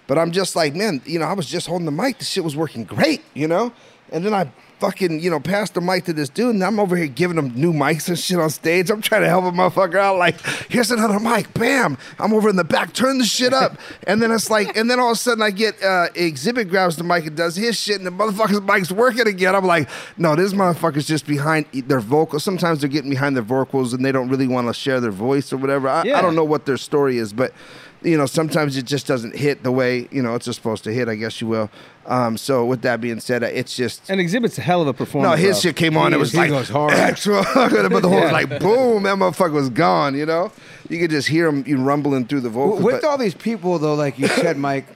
[0.06, 2.18] But I'm just like, man, you know, I was just holding the mic.
[2.18, 3.72] The shit was working great, you know.
[4.12, 6.96] And then I fucking, you know, passed the mic to this dude, and I'm over
[6.96, 8.90] here giving him new mics and shit on stage.
[8.90, 10.16] I'm trying to help a motherfucker out.
[10.16, 11.52] Like, here's another mic.
[11.54, 11.98] Bam.
[12.18, 12.94] I'm over in the back.
[12.94, 13.78] Turn the shit up.
[14.06, 16.96] and then it's like, and then all of a sudden I get uh, Xzibit grabs
[16.96, 19.54] the mic and does his shit, and the motherfucker's mic's working again.
[19.54, 22.42] I'm like, no, this motherfucker's just behind their vocals.
[22.42, 25.52] Sometimes they're getting behind their vocals and they don't really want to share their voice
[25.52, 25.88] or whatever.
[25.88, 27.52] I, I don't know what their story is, but
[28.02, 31.08] you know, sometimes it just doesn't hit the way you know it's supposed to hit.
[31.08, 31.70] I guess you will.
[32.06, 34.94] Um, so with that being said, uh, it's just And Xzibit's a hell of a
[34.94, 35.30] performance.
[35.30, 35.60] no, his bro.
[35.60, 36.12] shit came on.
[36.12, 36.92] He It was like goes hard.
[36.94, 38.32] extra, but the whole Yeah.
[38.32, 40.14] like boom, that motherfucker was gone.
[40.16, 40.50] You know,
[40.88, 42.82] you could just hear him you rumbling through the vocals.
[42.82, 44.86] With but- all these people, though, like you said, Mike,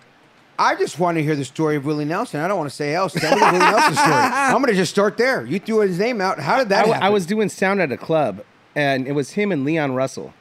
[0.59, 2.41] I just want to hear the story of Willie Nelson.
[2.41, 3.13] I don't want to say else.
[3.13, 4.13] Tell me Willie Nelson story.
[4.13, 5.45] I'm going to just start there.
[5.45, 6.39] You threw his name out.
[6.39, 7.07] How did that w- happen?
[7.07, 8.43] I was doing sound at a club,
[8.77, 10.33] and it was him and Leon Russell,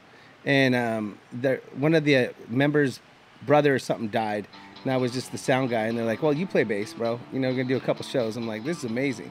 [0.44, 3.00] and um, the, one of the uh, members'
[3.46, 4.46] brother or something died,
[4.82, 7.18] and I was just the sound guy, and they're like, "Well, you play bass, bro.
[7.32, 9.30] You know, we're gonna do a couple shows." I'm like, "This is amazing,"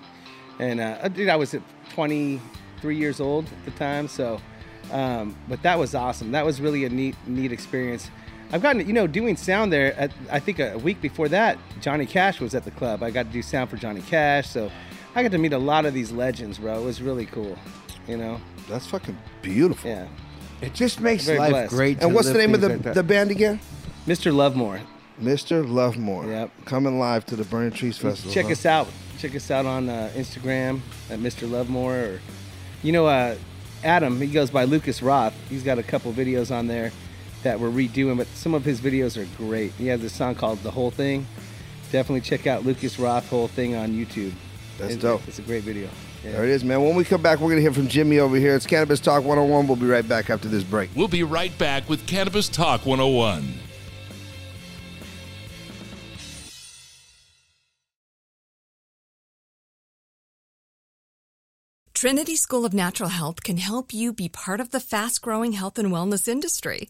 [0.59, 1.61] and uh, dude, I was at
[1.93, 4.39] 23 years old at the time, so,
[4.91, 6.31] um, but that was awesome.
[6.31, 8.09] That was really a neat, neat experience.
[8.51, 9.95] I've gotten, you know, doing sound there.
[9.95, 13.01] At, I think a week before that, Johnny Cash was at the club.
[13.01, 14.71] I got to do sound for Johnny Cash, so
[15.15, 16.79] I got to meet a lot of these legends, bro.
[16.79, 17.57] It was really cool,
[18.07, 18.39] you know.
[18.69, 19.89] that's fucking beautiful.
[19.89, 20.07] Yeah,
[20.61, 21.69] it just makes Very life blessed.
[21.73, 21.99] great.
[21.99, 23.59] to And what's the name of the, like the band again?
[24.07, 24.33] Mr.
[24.33, 24.81] Lovemore.
[25.21, 25.67] Mr.
[25.67, 26.25] Lovemore.
[26.25, 26.51] Yep.
[26.65, 28.31] Coming live to the Burning Trees Festival.
[28.33, 28.51] Check huh?
[28.51, 28.87] us out.
[29.19, 31.49] Check us out on uh, Instagram at Mr.
[31.49, 32.21] Lovemore, or
[32.81, 33.35] you know, uh,
[33.83, 34.19] Adam.
[34.19, 35.33] He goes by Lucas Roth.
[35.49, 36.91] He's got a couple videos on there
[37.43, 39.71] that we're redoing, but some of his videos are great.
[39.73, 41.25] He has this song called "The Whole Thing."
[41.91, 44.33] Definitely check out Lucas Roth "Whole Thing" on YouTube.
[44.79, 45.21] That's It- dope.
[45.27, 45.87] It's a great video.
[46.23, 46.31] Yeah.
[46.31, 46.81] There it is, man.
[46.81, 48.55] When we come back, we're gonna hear from Jimmy over here.
[48.55, 49.67] It's Cannabis Talk 101.
[49.67, 50.89] We'll be right back after this break.
[50.95, 53.53] We'll be right back with Cannabis Talk 101.
[61.93, 65.79] Trinity School of Natural Health can help you be part of the fast growing health
[65.79, 66.89] and wellness industry.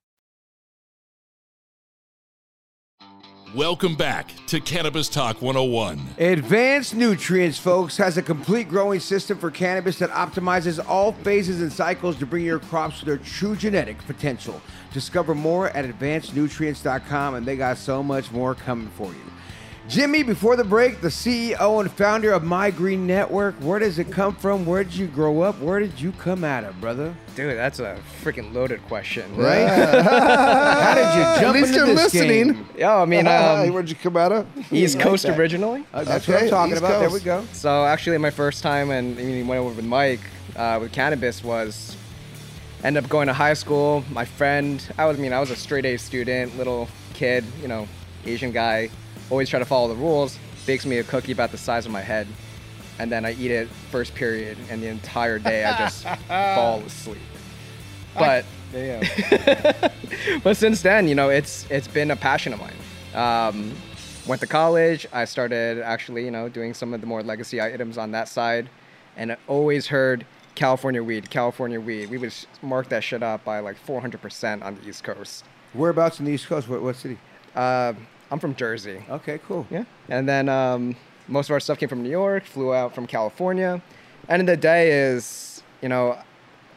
[3.55, 5.99] Welcome back to Cannabis Talk 101.
[6.19, 11.73] Advanced Nutrients, folks, has a complete growing system for cannabis that optimizes all phases and
[11.73, 14.61] cycles to bring your crops to their true genetic potential.
[14.93, 19.19] Discover more at advancednutrients.com, and they got so much more coming for you.
[19.91, 23.55] Jimmy, before the break, the CEO and founder of My Green Network.
[23.55, 24.65] Where does it come from?
[24.65, 25.59] Where did you grow up?
[25.59, 27.13] Where did you come out of, brother?
[27.35, 29.35] Dude, that's a freaking loaded question.
[29.35, 29.67] Right?
[29.67, 32.53] How did you jump At least into you're this listening.
[32.53, 32.69] game?
[32.77, 34.47] Yo, I mean, um, Where'd you come out of?
[34.71, 35.37] East like Coast that.
[35.37, 35.85] originally.
[35.93, 36.99] Uh, that's what I'm talking East about.
[37.01, 37.45] There we go.
[37.51, 40.21] So actually, my first time and I mean, went over with Mike
[40.55, 41.97] uh, with cannabis was
[42.85, 44.05] end up going to high school.
[44.09, 47.67] My friend, I was, I mean, I was a straight A student, little kid, you
[47.67, 47.89] know,
[48.25, 48.89] Asian guy,
[49.31, 50.37] always try to follow the rules.
[50.67, 52.27] Bakes me a cookie about the size of my head,
[52.99, 57.17] and then I eat it first period, and the entire day I just fall asleep.
[58.13, 58.45] But
[60.43, 62.75] but since then, you know, it's it's been a passion of mine.
[63.15, 63.73] Um,
[64.27, 65.07] went to college.
[65.11, 68.69] I started actually, you know, doing some of the more legacy items on that side,
[69.17, 72.09] and I always heard California weed, California weed.
[72.09, 75.45] We would mark that shit up by like 400% on the East Coast.
[75.73, 76.67] Whereabouts in the East Coast?
[76.67, 77.17] What, what city?
[77.55, 77.93] Uh,
[78.31, 79.03] I'm from Jersey.
[79.09, 79.67] Okay, cool.
[79.69, 79.83] Yeah.
[80.09, 80.95] And then um,
[81.27, 83.81] most of our stuff came from New York, flew out from California.
[84.29, 86.17] End of the day is, you know,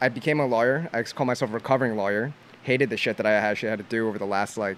[0.01, 0.89] I became a lawyer.
[0.93, 2.33] I call myself a recovering lawyer.
[2.63, 4.77] Hated the shit that I actually had to do over the last like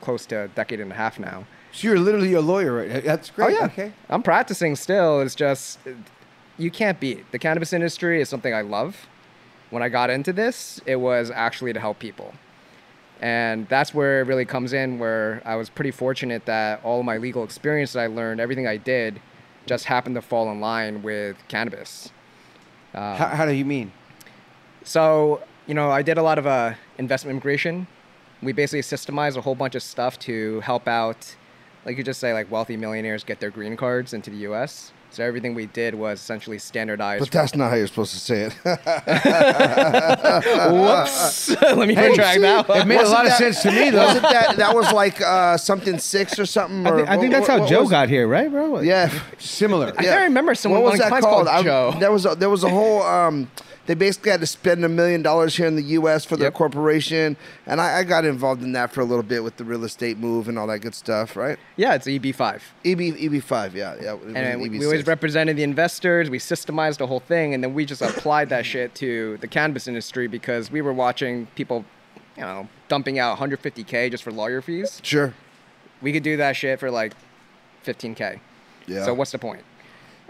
[0.00, 1.46] close to a decade and a half now.
[1.72, 3.04] So you're literally a lawyer, right?
[3.04, 3.46] That's great.
[3.46, 3.66] Oh yeah.
[3.66, 3.92] Okay.
[4.08, 5.20] I'm practicing still.
[5.20, 5.78] It's just
[6.56, 9.06] you can't beat the cannabis industry is something I love.
[9.70, 12.34] When I got into this, it was actually to help people.
[13.20, 17.16] And that's where it really comes in where I was pretty fortunate that all my
[17.16, 19.20] legal experience that I learned, everything I did
[19.64, 22.10] just happened to fall in line with cannabis.
[23.16, 23.92] how, how do you mean?
[24.84, 27.86] So, you know, I did a lot of uh, investment immigration.
[28.42, 31.34] We basically systemized a whole bunch of stuff to help out,
[31.84, 34.92] like you just say, like wealthy millionaires get their green cards into the U.S.
[35.16, 37.20] So everything we did was essentially standardized.
[37.20, 38.52] But that's not how you're supposed to say it.
[40.70, 41.48] Whoops!
[41.62, 42.68] Let me retract that.
[42.68, 44.04] It made a Wasn't lot of that- sense to me, though.
[44.04, 46.86] Wasn't that that was like uh, something six or something?
[46.86, 48.80] I think, I think what- that's how what Joe was- got here, right, bro?
[48.80, 49.94] Yeah, Similar.
[49.96, 51.46] I can't remember someone what was on that clients called?
[51.46, 51.94] called I- Joe.
[51.98, 53.00] there was a, there was a whole.
[53.02, 53.50] Um,
[53.86, 56.24] they basically had to spend a million dollars here in the U.S.
[56.24, 56.54] for their Yep.
[56.54, 59.84] corporation, and I, I got involved in that for a little bit with the real
[59.84, 61.58] estate move and all that good stuff, right?
[61.76, 62.60] Yeah, it's EB5.
[62.84, 63.00] EB
[63.34, 64.16] EB five, yeah, yeah.
[64.34, 66.28] And we, we always represented the investors.
[66.30, 69.86] We systemized the whole thing, and then we just applied that shit to the cannabis
[69.88, 71.84] industry because we were watching people,
[72.36, 75.00] you know, dumping out 150k just for lawyer fees.
[75.02, 75.32] sure.
[76.02, 77.14] We could do that shit for like
[77.84, 78.40] 15k.
[78.86, 79.04] Yeah.
[79.04, 79.62] So what's the point?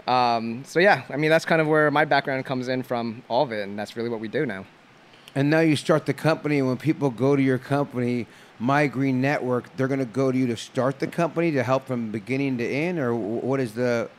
[0.07, 3.43] Um, so yeah, I mean that's kind of where my background comes in from all
[3.43, 4.65] of it, and that's really what we do now.
[5.35, 8.25] And now you start the company, and when people go to your company,
[8.57, 11.85] My Green Network, they're going to go to you to start the company to help
[11.85, 14.09] from beginning to end, or what is the,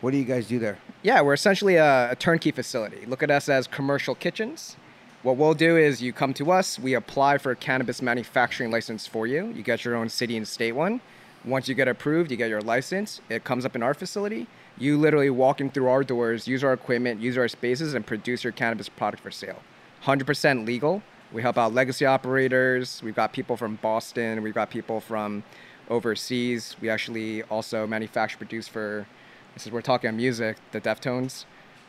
[0.00, 0.78] what do you guys do there?
[1.02, 3.06] Yeah, we're essentially a, a turnkey facility.
[3.06, 4.76] Look at us as commercial kitchens.
[5.24, 9.04] What we'll do is you come to us, we apply for a cannabis manufacturing license
[9.04, 9.48] for you.
[9.48, 11.00] You get your own city and state one.
[11.44, 13.20] Once you get approved, you get your license.
[13.28, 14.46] It comes up in our facility.
[14.78, 18.44] You literally walk in through our doors, use our equipment, use our spaces, and produce
[18.44, 19.60] your cannabis product for sale.
[20.04, 21.02] 100% legal.
[21.32, 23.02] We help out legacy operators.
[23.02, 24.42] We've got people from Boston.
[24.42, 25.42] We've got people from
[25.90, 26.76] overseas.
[26.80, 29.06] We actually also manufacture, produce for,
[29.54, 31.44] this is we're talking music, the Deftones.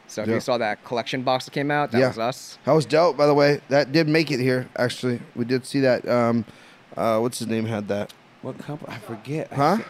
[0.08, 0.34] So if Yeah.
[0.36, 2.08] you saw that collection box that came out, that Yeah.
[2.08, 2.58] was us.
[2.66, 3.62] That was dope, by the way.
[3.70, 4.68] That did make it here.
[4.76, 6.08] Actually, we did see that.
[6.08, 6.46] Um,
[6.98, 8.14] uh, what's his name had that?
[8.42, 8.94] What company?
[8.96, 9.52] I forget.
[9.54, 9.78] Huh?
[9.78, 9.86] said-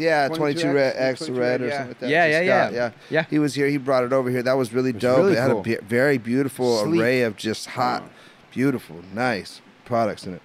[0.00, 1.70] Yeah, 22 22 red X, X 22 red or yeah.
[1.72, 2.08] something like that.
[2.10, 2.78] Yeah, yeah, Scott, yeah.
[2.78, 3.24] yeah, Yeah.
[3.30, 3.66] He was here.
[3.68, 4.42] He brought it over here.
[4.42, 5.18] That was really was dope.
[5.18, 5.60] really it had cool.
[5.60, 7.00] a be- very beautiful Sleek.
[7.00, 8.02] array of just hot,
[8.50, 10.42] beautiful, nice products in it.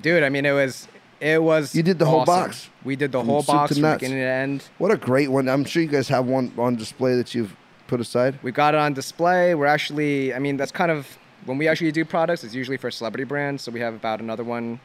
[0.00, 0.88] Dude, I mean, it was,
[1.20, 1.74] it was.
[1.74, 2.70] You did the whole box?
[2.84, 4.64] We did the From whole box to from beginning to end.
[4.78, 5.48] What a great one!
[5.48, 7.54] I'm sure you guys have one on display that you've
[7.88, 8.38] put aside.
[8.42, 9.54] We got it on display.
[9.54, 12.44] We're actually, I mean, that's kind of when we actually do products.
[12.44, 13.62] It's usually for celebrity brands.
[13.64, 14.78] So we have about another one.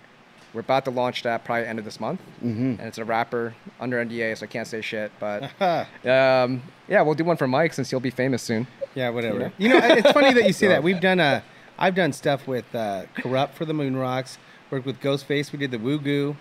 [0.53, 2.75] We're about to launch that probably end of this month, mm-hmm.
[2.79, 5.11] and it's a rapper under NDA, so I can't say shit.
[5.19, 5.43] But
[6.05, 8.67] um, yeah, we'll do one for Mike since he'll be famous soon.
[8.93, 9.51] Yeah, whatever.
[9.57, 10.83] You know, it's funny that you say that.
[10.83, 11.41] We've done uh,
[11.77, 14.37] I've done stuff with uh, Kurupt for the Moon Rocks.
[14.69, 15.51] Worked with Ghostface.
[15.51, 16.35] We did the Woo Goo.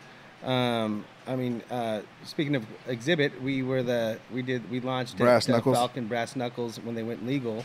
[0.45, 5.49] Um, I mean, uh, speaking of Xzibit, we were the we did we launched Brass
[5.49, 5.77] at, uh, Knuckles.
[5.77, 7.65] Falcon Brass Knuckles when they went legal,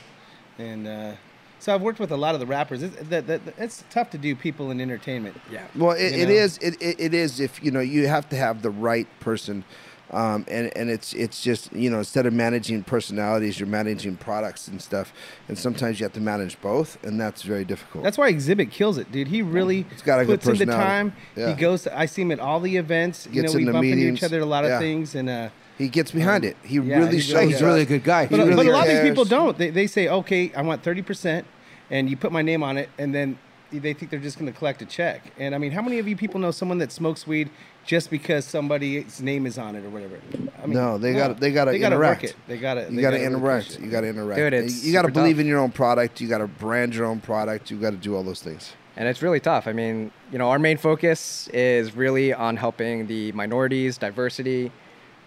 [0.58, 1.14] and uh,
[1.60, 2.84] so I've worked with a lot of the rappers.
[2.84, 5.36] It's, that, that, it's tough to do people in entertainment.
[5.52, 5.66] Yeah.
[5.76, 6.34] Well, it, You it know?
[6.36, 6.58] is.
[6.60, 7.40] It, it, it is.
[7.40, 9.64] If you know, you have to have the right person
[10.10, 14.70] Um, and, and it's it's just you know instead of managing personalities, you're managing products
[14.70, 15.12] and stuff,
[15.50, 18.06] and sometimes you have to manage both, and that's very difficult.
[18.06, 19.28] That's why Xzibit kills it, dude.
[19.28, 21.12] He really He's got a good puts in the time.
[21.36, 21.50] Yeah.
[21.50, 21.84] He goes.
[21.84, 23.28] To, I see him at all the events.
[23.30, 24.80] You Gets know, we in the bump into each other at a lot of Yeah.
[24.80, 26.56] things, and uh, he gets behind it.
[26.64, 27.34] He yeah, really he shows.
[27.34, 28.28] really He's a really good guy.
[28.28, 29.58] But, He but a lot of these people don't.
[29.58, 31.44] They, they say, okay, I want 30%,
[31.90, 33.38] and you put my name on it, and then
[33.72, 35.22] they think they're just going to collect a check.
[35.38, 37.50] And I mean, how many of you people know someone that smokes weed
[37.86, 40.20] just because somebody's name is on it or whatever?
[40.64, 42.24] I mean, No, they gotta- they gotta they gotta interact.
[42.24, 42.36] it.
[42.48, 43.80] They got to You got to interact.
[43.80, 44.38] You got to interact.
[44.38, 45.42] Dude, it's you got to believe tough.
[45.42, 46.22] in your own product.
[46.22, 47.70] You got to brand your own product.
[47.70, 48.74] You got to do all those things.
[48.96, 49.68] And it's really tough.
[49.68, 54.72] I mean, you know, our main focus is really on helping the minorities, diversity.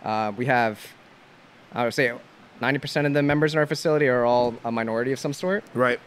[0.03, 0.81] Uh, we have,
[1.73, 2.13] I would say,
[2.61, 5.63] 90% of the members in our facility are all a minority of some sort.
[5.75, 6.01] Right.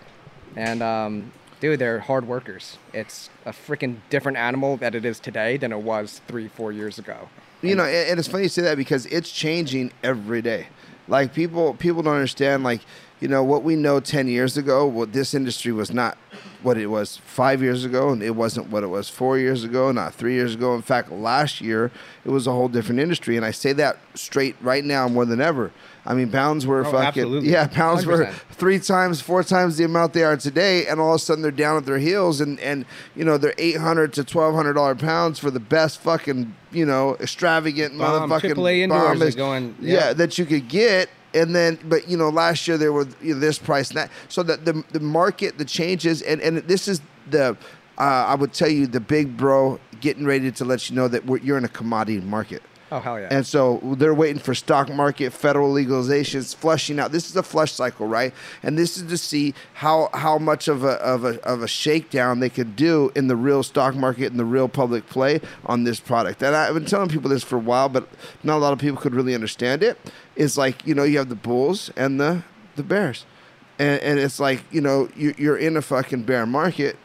[0.55, 2.77] And, um, dude, they're hard workers.
[2.93, 6.99] It's a freaking different animal that it is today than it was three, four years
[6.99, 7.29] ago.
[7.61, 10.67] You know, and, and it's funny you say that because it's changing every day.
[11.07, 12.63] Like people, people don't understand.
[12.63, 12.81] Like
[13.23, 14.85] you know what we know ten years ago.
[14.85, 16.17] Well, this industry was not
[16.61, 19.93] what it was five years ago, and it wasn't what it was four years ago,
[19.93, 20.75] not three years ago.
[20.75, 21.89] In fact, last year
[22.25, 25.39] it was a whole different industry, and I say that straight right now more than
[25.39, 25.71] ever.
[26.05, 27.49] I mean, pounds were Oh, fucking absolutely.
[27.49, 28.33] yeah, pounds were 100%.
[28.51, 31.49] three times, four times the amount they are today, and all of a sudden they're
[31.51, 32.85] down at their heels, and and
[33.15, 36.85] you know they're eight hundred to twelve hundred dollar pounds for the best fucking you
[36.85, 40.07] know extravagant Bomb, motherfucking AAA bomb is- going- yeah.
[40.07, 40.13] yeah.
[40.13, 41.09] that you could get.
[41.35, 44.11] And then, but you know, last year there were you know, this price and that.
[44.29, 47.01] So that the the market, the changes, and and this is
[47.31, 47.57] the,
[47.97, 51.25] uh, I would tell you, the big bro getting ready to let you know that
[51.25, 52.61] we're, you're in a commodity market.
[52.93, 53.27] Oh, hell yeah.
[53.31, 57.11] And so they're waiting for stock market, federal legalizations, flushing out.
[57.11, 58.31] This is a flush cycle, right?
[58.61, 62.39] And this is to see how how much of a of a of a shakedown
[62.39, 65.99] they could do in the real stock market and the real public play on this
[65.99, 66.43] product.
[66.43, 68.07] And I've been telling people this for a while, but
[68.43, 69.97] not a lot of people could really understand it.
[70.35, 72.43] It's like you know you have the bulls and the
[72.75, 73.25] the bears,
[73.79, 76.95] and, and it's like you know you, you're in a fucking bear market.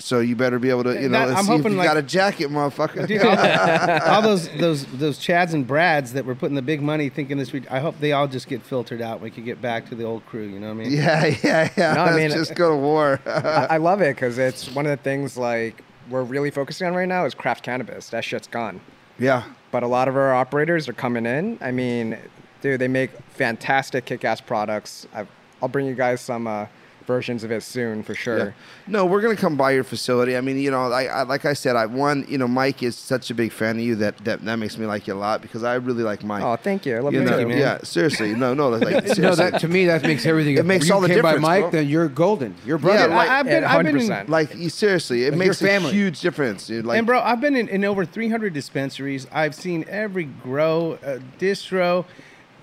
[0.00, 1.88] So you better be able to, you know, That- I'm see if hoping, you like-
[1.88, 3.06] got a jacket, motherfucker.
[3.06, 7.08] Dude, all, all those those those Chads and Brads that were putting the big money
[7.10, 9.20] thinking this week, I hope they all just get filtered out.
[9.20, 10.44] We could get back to the old crew.
[10.46, 10.92] You know what I mean?
[10.92, 11.94] Yeah, yeah, yeah.
[11.94, 13.20] No, I mean- just go to war.
[13.26, 16.94] I, I love it because it's one of the things like we're really focusing on
[16.94, 18.08] right now is craft cannabis.
[18.10, 18.80] That shit's gone.
[19.18, 19.44] yeah.
[19.72, 21.56] But a lot of our operators are coming in.
[21.60, 22.18] I mean,
[22.60, 25.06] dude, they make fantastic kick-ass products.
[25.14, 25.28] I've,
[25.62, 26.66] I'll bring you guys some uh,
[27.10, 28.38] versions of it soon for sure.
[28.38, 28.50] Yeah.
[28.86, 30.36] No, we're gonna come by your facility.
[30.36, 32.96] I mean, you know, I, I like I said, I one, you know, Mike is
[32.96, 35.42] such a big fan of you that that, that makes me like you a lot
[35.42, 36.44] because I really like Mike.
[36.44, 36.96] Oh, thank you.
[36.96, 37.58] I love You you, know, too, man.
[37.58, 39.22] yeah, seriously, no, no, like seriously.
[39.22, 40.56] No, that to me that makes everything.
[40.56, 41.70] It makes you all the came by Mike, bro.
[41.70, 42.54] then you're golden.
[42.64, 43.08] You're brother.
[43.08, 46.20] Yeah, like- I, have been, I've been in, like seriously, it Like makes a huge
[46.20, 46.84] difference, dude.
[46.84, 49.26] Like, and bro, I've been in, in over 300 dispensaries.
[49.32, 52.04] I've seen every grow, uh, distro.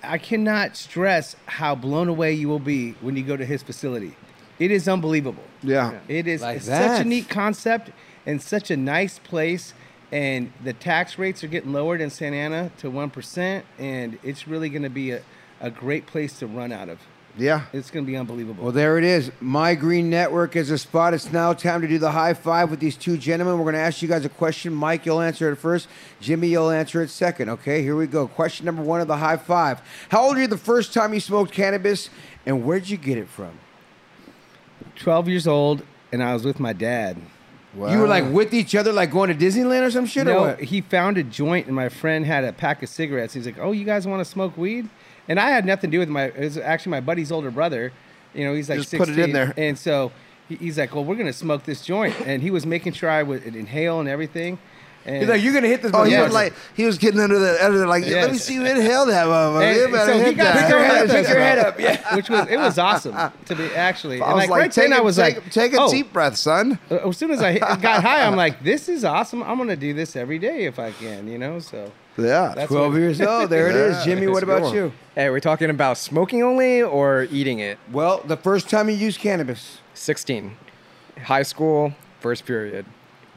[0.02, 4.14] I cannot stress how blown away you will be when you go to his facility.
[4.58, 5.44] It is unbelievable.
[5.62, 6.00] yeah.
[6.08, 7.90] It is Like such a neat concept
[8.26, 9.74] and such a nice place.
[10.10, 13.62] And the tax rates are getting lowered in Santa Ana to 1%.
[13.78, 15.22] And it's really going to be a,
[15.60, 16.98] a great place to run out of.
[17.36, 18.64] yeah, It's going to be unbelievable.
[18.64, 19.30] Well, there it is.
[19.40, 21.12] My Green Network is a spot.
[21.14, 23.58] It's now time to do the high five with these two gentlemen.
[23.58, 24.72] We're going to ask you guys a question.
[24.74, 25.88] Mike, you'll answer it first.
[26.20, 27.50] Jimmy, you'll answer it second.
[27.50, 28.26] Okay, here we go.
[28.26, 29.82] Question number one of the high five.
[30.08, 32.08] How old were you the first time you smoked cannabis,
[32.46, 33.52] and where'd you get it from?
[34.96, 37.16] 12 years old, and I was with my dad.
[37.74, 40.60] You were like with each other, like going to Disneyland or some shit, or what?
[40.60, 43.34] he found a joint, and my friend had a pack of cigarettes.
[43.34, 44.88] He's like, "Oh, you guys want to smoke weed?"
[45.28, 46.24] And I had nothing to do with my.
[46.24, 47.92] It was actually my buddy's older brother.
[48.34, 49.52] You know, he's like Just put it in there.
[49.56, 50.12] And so
[50.48, 53.44] he's like, "Well, we're gonna smoke this joint," and he was making sure I would
[53.44, 54.58] inhale and everything.
[55.08, 55.90] And He's like, you're gonna hit this.
[55.94, 58.02] Oh, he motherfucker." was like he was getting under the under the, like.
[58.04, 58.44] Let me Yes.
[58.44, 59.62] see you inhale that motherfucker.
[59.62, 62.14] And You so he hit got pick your head up, Pick your head up, yeah.
[62.16, 64.20] which was it was awesome to be actually.
[64.20, 65.80] I And was like, like, right take then, a, I was take, like, take a
[65.80, 65.90] oh.
[65.90, 66.78] deep breath, son.
[66.90, 69.42] Uh, As soon as I hit, got high, I'm like, "This is awesome.
[69.42, 72.92] I'm gonna do this every day if I can." You know, so Yeah, That's Twelve
[72.92, 73.48] what- years old.
[73.48, 74.04] There it is.
[74.04, 74.92] Jimmy, what it's a good about you?
[75.14, 77.78] Hey, we're we talking about smoking only or eating it?
[77.90, 80.56] Well, the first time you used cannabis, 16.
[81.24, 82.84] High school, first period.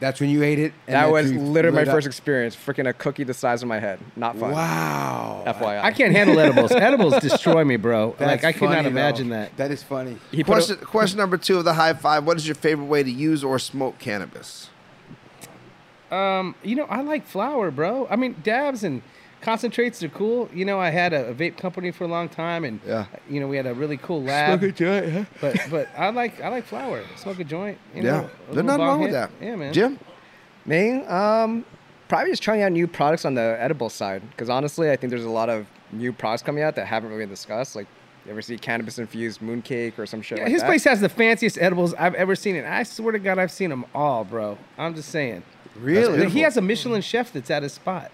[0.02, 0.74] That's when you ate it.
[0.88, 1.96] and that was literally my lit up.
[1.96, 2.56] first experience.
[2.56, 4.00] Freaking a cookie the size of my head.
[4.16, 4.52] Not fun.
[4.52, 5.44] Wow.
[5.46, 5.82] FYI.
[5.82, 6.72] I can't handle edibles.
[6.76, 8.16] edibles destroy me, bro.
[8.18, 9.36] That's like I could not imagine though.
[9.36, 9.56] that.
[9.58, 10.18] That is funny.
[10.32, 12.26] He put Question, question number two of the high five.
[12.26, 14.70] What is your favorite way to use or smoke cannabis?
[16.10, 18.08] Um, you know, I like flower, bro.
[18.10, 19.02] I mean, dabs and
[19.42, 20.50] concentrates are cool.
[20.54, 23.06] You know, I had a, a vape company for a long time, and Yeah.
[23.30, 24.60] you know, we had a really cool lab.
[24.60, 25.24] Smoke a joint, huh?
[25.42, 27.04] But but I like I like flower.
[27.18, 27.78] Smoke a joint.
[27.96, 29.32] You Yeah, know, a there's little nothing bong wrong with that.
[29.42, 29.74] Yeah, man.
[29.74, 30.00] Jim.
[30.66, 31.66] Me, um,
[32.08, 34.22] probably just trying out new products on the edible side.
[34.30, 37.24] Because honestly, I think there's a lot of new products coming out that haven't really
[37.24, 37.76] been discussed.
[37.76, 37.88] Like,
[38.26, 40.68] you ever see cannabis infused mooncake or some shit Yeah, like his that?
[40.68, 43.72] place has the fanciest edibles I've ever seen, and I swear to God, I've seen
[43.72, 44.60] them all, bro.
[44.78, 45.42] I'm just saying.
[45.80, 46.30] Really?
[46.30, 48.12] He has a Michelin chef that's at his spot,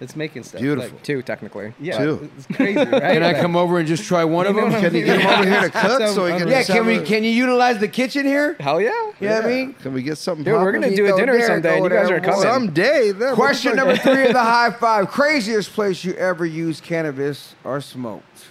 [0.00, 0.60] that's making stuff.
[0.60, 0.90] Beautiful.
[0.90, 1.72] Like, Two, technically.
[1.80, 2.30] yeah, Two.
[2.36, 2.88] it's crazy, right?
[2.88, 4.70] Can I come over and just try one of them?
[4.70, 6.58] Can you get him over here to cook So so he can unreal.
[6.58, 6.96] Yeah, can we?
[6.98, 8.56] a- Can you utilize the kitchen here?
[8.60, 8.90] Hell yeah.
[9.20, 9.74] You know what I mean?
[9.74, 10.44] Can we get something?
[10.44, 12.40] Dude, we're gonna do a dinner there, someday, you guys are coming.
[12.40, 13.12] Someday.
[13.34, 18.46] Question number three of the high five: craziest place you ever used cannabis or smoked?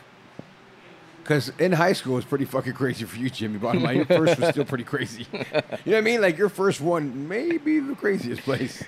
[1.21, 3.57] Because in high school, it's pretty fucking crazy for you, Jimmy.
[3.57, 5.25] Bottom line, your first was still pretty crazy.
[5.31, 6.19] You know what I mean?
[6.21, 8.83] Like your first one may be the craziest place.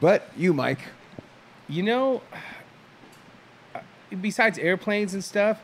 [0.00, 0.78] But you, Mike,
[1.68, 2.22] You know,
[4.20, 5.60] besides airplanes and stuff,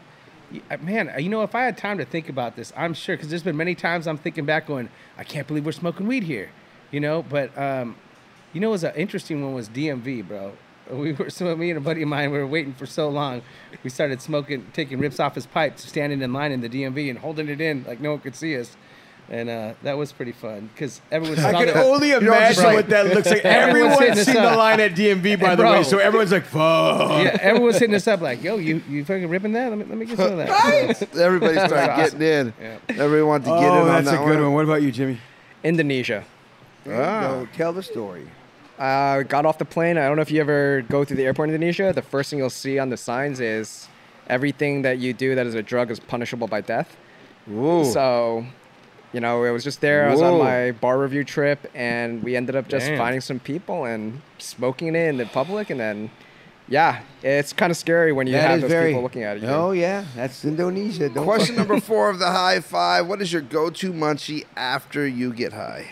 [0.70, 3.16] uh, man, uh, you know, if I had time to think about this, I'm sure
[3.16, 6.24] because there's been many times I'm thinking back, going, I can't believe we're smoking weed
[6.24, 6.50] here,
[6.90, 7.22] you know.
[7.22, 7.96] But um,
[8.52, 10.52] you know, it was an interesting one was DMV, bro.
[10.90, 13.40] We were so me and a buddy of mine we were waiting for so long.
[13.82, 17.18] We started smoking, taking rips off his pipe, standing in line in the DMV and
[17.18, 18.76] holding it in like no one could see us.
[19.30, 21.38] And uh, that was pretty fun because everyone.
[21.44, 23.42] I saw can only imagine just what that looks like.
[23.44, 26.30] Everyone's Everyone's hitting us seen the line at DMV, by Hey, the way, so everyone's
[26.30, 29.70] like, "Fuck." yeah, everyone's hitting us up like, "Yo, you you fucking ripping that?
[29.70, 32.54] Let me let me get some of that." Everybody started That's getting in.
[32.60, 32.78] Yeah.
[32.90, 34.52] Everybody wanted to get Oh, in on that's that a good one.
[34.52, 35.18] What about you, Jimmy?
[35.62, 36.24] Indonesia.
[36.86, 37.20] Ah.
[37.22, 38.26] Go tell the story.
[38.78, 39.96] Uh, got off the plane.
[39.96, 41.92] I don't know if you ever go through the airport in Indonesia.
[41.94, 43.88] The first thing you'll see on the signs is
[44.28, 46.94] everything that you do that is a drug is punishable by death.
[47.50, 47.84] Ooh.
[47.84, 48.44] So,
[49.14, 50.06] you know, it was just there.
[50.08, 52.98] I was on my bar review trip, and we ended up just Damn.
[52.98, 56.10] finding some people and smoking it in the public, and then,
[56.68, 58.90] yeah, it's kind of scary when you That have those very.
[58.90, 59.46] people looking at you.
[59.48, 61.08] Oh yeah, that's Indonesia.
[61.08, 63.06] Don't Question number four of the high five.
[63.06, 65.86] What is your go-to munchie after you get high?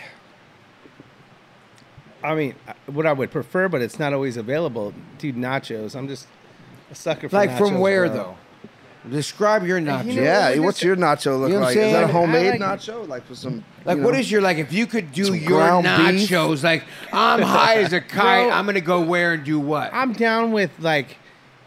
[2.23, 4.93] I mean, uh, what I would prefer, but it's not always available.
[5.17, 5.95] Dude, nachos.
[5.95, 6.27] I'm just
[6.91, 8.15] a sucker for Like nachos, from where bro.
[8.15, 8.37] though?
[9.09, 10.13] Describe your nacho.
[10.15, 11.75] yeah, what's your nacho look You know like?
[11.77, 13.07] I'm Is that a homemade like- nacho?
[13.07, 14.19] Like with some Like, you what know?
[14.19, 14.57] is your like?
[14.57, 16.29] If you could do your ground beef?
[16.29, 19.93] nachos, like I'm high as a kite, Bro, I'm gonna go where and do what?
[19.93, 21.17] I'm down with like,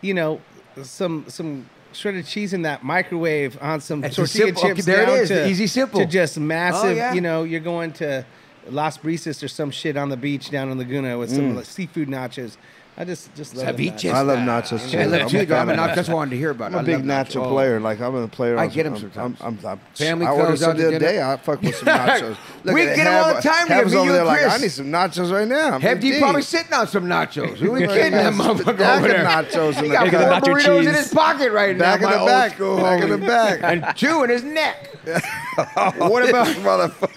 [0.01, 0.41] you know,
[0.83, 4.85] some some shredded cheese in that microwave on some It's a tortilla simple- okay, chips.
[4.87, 6.01] there it down is, To, easy, simple.
[6.01, 6.97] To just oh, massive.
[6.97, 7.13] yeah.
[7.13, 8.25] You know, you're going to
[8.71, 12.09] Las Brisas or some shit on the beach down in Laguna with some like, seafood
[12.09, 12.57] nachos.
[12.99, 14.11] I just just love them Ceviche.
[14.11, 14.13] nachos.
[14.15, 14.99] I love nachos too.
[14.99, 15.39] I love too.
[15.39, 15.95] I'm a of nach- nachos.
[15.97, 16.67] That's what I wanted to hear about.
[16.69, 17.49] I'm a I big nacho nachos.
[17.51, 17.79] player.
[17.81, 18.57] Like I'm a player.
[18.59, 19.41] I on get 'em some- sometimes.
[19.43, 21.23] I'm, I'm, I'm, Family I ordered comes some out the other day.
[21.23, 22.37] I fuck with some nachos.
[22.65, 24.55] We at get 'em all the time Heb's together, me, over there and like Chris.
[24.55, 25.73] I need some nachos right now.
[25.75, 27.57] I'm Hefty probably sitting on some nachos.
[27.57, 29.25] Who we Right, kidding that motherfucker over there?
[29.27, 31.99] nachos He got four burritos in his pocket right now.
[31.99, 32.59] Back in the back.
[32.59, 33.61] Back in the back.
[33.63, 34.91] and two in his neck.
[35.59, 37.11] Oh, what about- motherfucker?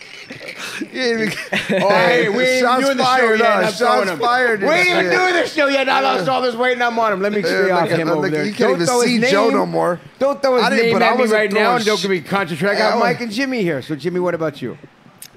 [0.81, 3.41] You ain't even- Oh, hey, we ain't Shots doing the show yet.
[3.65, 4.19] I'm shots him.
[4.19, 5.11] fired We ain't even shit.
[5.11, 5.87] doing this show yet.
[5.89, 7.21] I lost all this weight and I'm on him.
[7.21, 8.45] Let me stay Yeah, off look at- him over there.
[8.45, 9.99] you can't even throw his see Joe name- no more.
[10.19, 12.11] Don't throw his I name but I at me right now and don't sh- give
[12.11, 12.71] me concentrate.
[12.71, 13.81] I I got Mike and Jimmy here.
[13.81, 14.77] So Jimmy, what about you?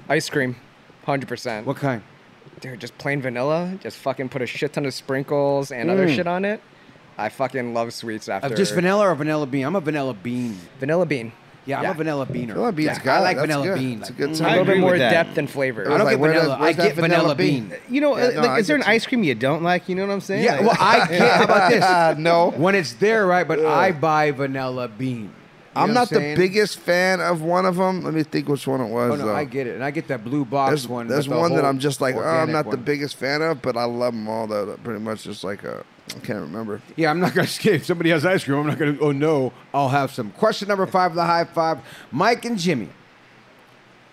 [0.09, 0.55] Ice cream,
[1.07, 1.65] 100%.
[1.65, 2.01] What kind?
[2.61, 3.73] Dude, just plain vanilla.
[3.81, 6.15] Just fucking put a shit ton of sprinkles and other Mm.
[6.15, 6.61] shit on it.
[7.17, 8.47] I fucking love sweets after.
[8.47, 9.65] Of just vanilla or vanilla bean?
[9.65, 10.57] I'm a vanilla bean.
[10.79, 11.31] Vanilla bean.
[11.65, 11.91] Yeah, I'm Yeah.
[11.91, 12.47] a vanilla beaner.
[12.47, 13.79] Vanilla bean's yeah, got I like That's vanilla good.
[13.79, 13.99] bean.
[14.01, 14.45] It's a good time.
[14.45, 15.85] A I little bit more with depth and flavor.
[15.89, 16.57] I don't like, get where that- vanilla.
[16.59, 17.69] I get vanilla vanilla bean.
[17.69, 17.79] bean?
[17.89, 18.91] You know, Yeah, uh, no, like, I is there an you.
[18.91, 19.87] ice cream you don't like?
[19.87, 20.43] You know what I'm saying?
[20.43, 21.31] Yeah, Like- well, I get.
[21.31, 22.17] How about this?
[22.23, 22.51] no.
[22.51, 23.47] When it's there, right?
[23.47, 25.21] But I buy vanilla bean.
[25.75, 28.03] You I'm not the biggest fan of one of them.
[28.03, 29.13] Let me think which one it was.
[29.13, 29.35] Oh no, though.
[29.35, 31.07] I get it, and I get that blue box There's, one.
[31.07, 33.41] there's with the one that I'm just like, oh, I'm organic not the biggest fan
[33.41, 34.45] of, but I love them all.
[34.45, 35.83] Though, pretty much just like a,
[36.15, 36.81] I can't remember.
[36.95, 37.73] Yeah, I'm not gonna skip.
[37.75, 38.97] If somebody has ice cream, I'm not gonna.
[39.01, 40.31] Oh no, I'll have some.
[40.31, 41.79] Question number five of the high five:
[42.11, 42.89] Mike and Jimmy.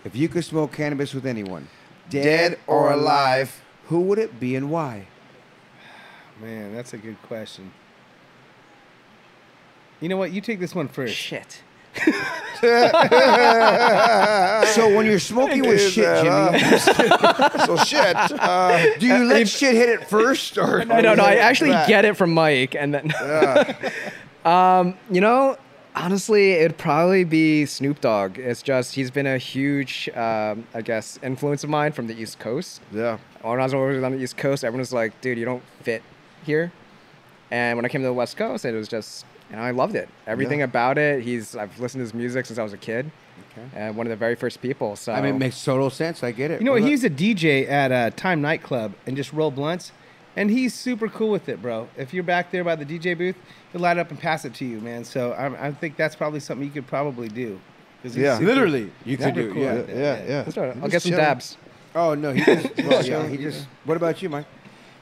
[0.04, 1.68] If you could smoke cannabis with anyone,
[2.08, 3.62] Dead or alive.
[3.88, 5.06] who would it be and why?
[6.40, 7.72] Man, that's a good question.
[10.00, 10.32] You know what?
[10.32, 11.14] You take this one first.
[11.14, 11.62] Shit.
[14.74, 18.14] So when you're smoking with shit, that, Jimmy, so shit.
[18.16, 21.24] Uh, do you let shit hit it first, or No, no, no.
[21.24, 21.88] I actually that.
[21.88, 23.12] get it from Mike, and then,
[24.44, 25.56] um, you know,
[25.96, 28.38] honestly, it'd probably be Snoop Dogg.
[28.38, 32.38] It's just he's been a huge, um, I guess, influence of mine from the East
[32.38, 32.80] Coast.
[32.92, 33.18] yeah.
[33.42, 36.02] When I was always on the East Coast, everyone was like, "Dude, you don't fit
[36.44, 36.70] here."
[37.50, 39.94] And when I came to the West Coast, it was just, you know, I loved
[39.96, 40.08] it.
[40.26, 40.66] Everything Yeah.
[40.66, 41.22] about it.
[41.22, 43.10] He's, I've listened to his music since I was a kid,
[43.74, 44.96] and uh, one of the very first people.
[44.96, 46.22] So I mean, it makes total sense.
[46.22, 46.60] I get it.
[46.60, 46.82] You know what?
[46.82, 49.92] What He's a DJ at a Time nightclub and just roll blunts,
[50.36, 51.88] and he's super cool with it, bro.
[51.96, 53.36] If you're back there by the DJ booth,
[53.72, 55.04] he'll light up and pass it to you, man.
[55.04, 57.60] So I, I think that's probably something you could probably do.
[58.04, 58.38] Yeah.
[58.38, 59.52] super- literally, you could do.
[59.52, 59.74] cool yeah.
[59.74, 59.96] with it.
[59.96, 60.42] Yeah, yeah.
[60.42, 60.74] That's right.
[60.74, 61.24] He I'll just get some chilling.
[61.24, 61.56] dabs.
[61.94, 62.76] Oh no, he just.
[62.78, 63.66] Well, yeah, he just.
[63.84, 64.46] What about you, Mike?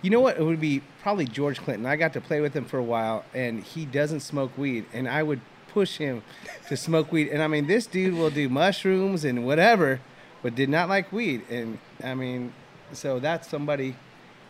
[0.00, 0.38] You know what?
[0.38, 1.86] It would be probably George Clinton.
[1.86, 5.08] I got to play with him for a while, and he doesn't smoke weed, and
[5.08, 6.22] I would push him
[6.68, 7.28] to smoke weed.
[7.28, 10.00] And I mean, this dude will do mushrooms and whatever,
[10.42, 11.46] but did not like weed.
[11.48, 12.52] And I mean,
[12.92, 13.96] so that's somebody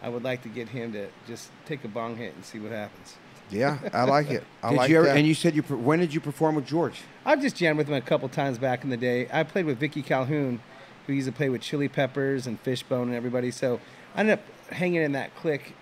[0.03, 2.73] I would like to get him to just take a bong hit and see what
[2.73, 3.15] happens.
[3.51, 4.43] Yeah, I like it.
[4.61, 5.17] I Did like you ever, that.
[5.17, 7.03] and you said you when did you perform with George?
[7.25, 9.29] I've just jammed with him a couple times back in the day.
[9.33, 10.61] I played with Vicky Calhoun,
[11.07, 13.53] who used to play with Chili Peppers and Fishbone and everybody.
[13.53, 13.79] So
[14.17, 15.75] I ended up hanging in that clique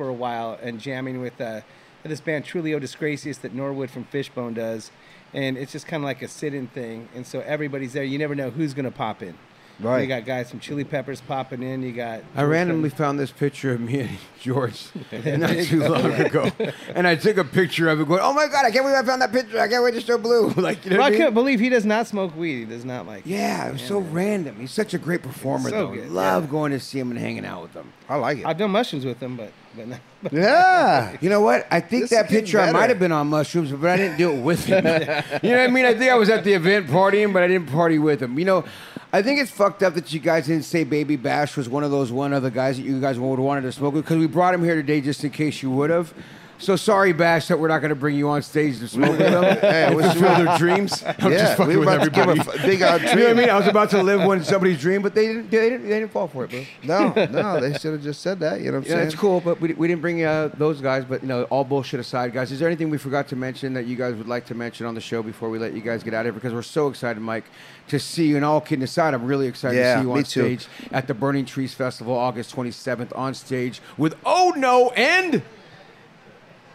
[0.00, 1.60] for a while and jamming with uh,
[2.04, 4.90] this band Trulio Disgracious that Norwood from Fishbone does.
[5.34, 7.10] And it's just kind of like a sit-in thing.
[7.14, 8.02] And so everybody's there.
[8.02, 9.34] You never know who's going to pop in.
[9.78, 10.00] Right.
[10.00, 11.82] You got guys from Chili Peppers popping in.
[11.82, 12.22] You got.
[12.34, 16.50] I randomly found this picture of me and George not too long ago,
[16.94, 19.02] and I took a picture of it, going, "Oh my god, I can't believe I
[19.02, 19.58] found that picture!
[19.58, 21.18] I can't wait to show Blue." like, you know Well, I mean?
[21.18, 22.58] couldn't believe he does not smoke weed.
[22.58, 23.22] He does not like.
[23.24, 24.56] Yeah, it was so random.
[24.60, 25.94] He's such a great performer, So though.
[25.94, 27.90] good, Love going to see him and hanging out with him.
[28.06, 28.44] I like it.
[28.44, 30.00] I've done mushrooms with him, but but, not,
[30.32, 31.16] yeah.
[31.20, 31.66] You know what?
[31.70, 34.32] I think This that picture I might have been on mushrooms, but I didn't do
[34.32, 34.84] it with him.
[35.42, 35.84] you know what I mean?
[35.84, 38.38] I think I was at the event partying, but I didn't party with him.
[38.38, 38.64] You know,
[39.12, 41.90] I think it's fucked up that you guys didn't say Baby Bash was one of
[41.90, 44.26] those one other guys that you guys would have wanted to smoke with because we
[44.26, 46.14] brought him here today just in case you would have.
[46.60, 49.30] So sorry, Bash, that we're not going to bring you on stage to smoke with
[49.32, 50.44] them Hey, and wish you fulfill well.
[50.44, 51.02] their dreams.
[51.02, 52.50] I'm yeah, just fucking we were with about to give everybody.
[52.50, 53.48] a f- big out You know what I mean?
[53.50, 55.50] I was about to live one somebody's dream, but they didn't.
[55.50, 55.88] They didn't.
[55.88, 56.64] They didn't fall for it, bro.
[56.84, 58.60] No, no, they should have just said that.
[58.60, 59.06] You know what I'm Yeah, saying?
[59.06, 61.06] it's cool, but we, we didn't bring uh, those guys.
[61.06, 63.86] But you know, all bullshit aside, guys, is there anything we forgot to mention that
[63.86, 66.12] you guys would like to mention on the show before we let you guys get
[66.12, 66.32] out of here?
[66.34, 67.44] Because we're so excited, Mike,
[67.88, 68.36] to see you.
[68.36, 70.56] And all kidding aside, I'm really excited Yeah, to see you me on too.
[70.58, 75.42] stage at the Burning Trees Festival, August 27th, on stage with Oh No and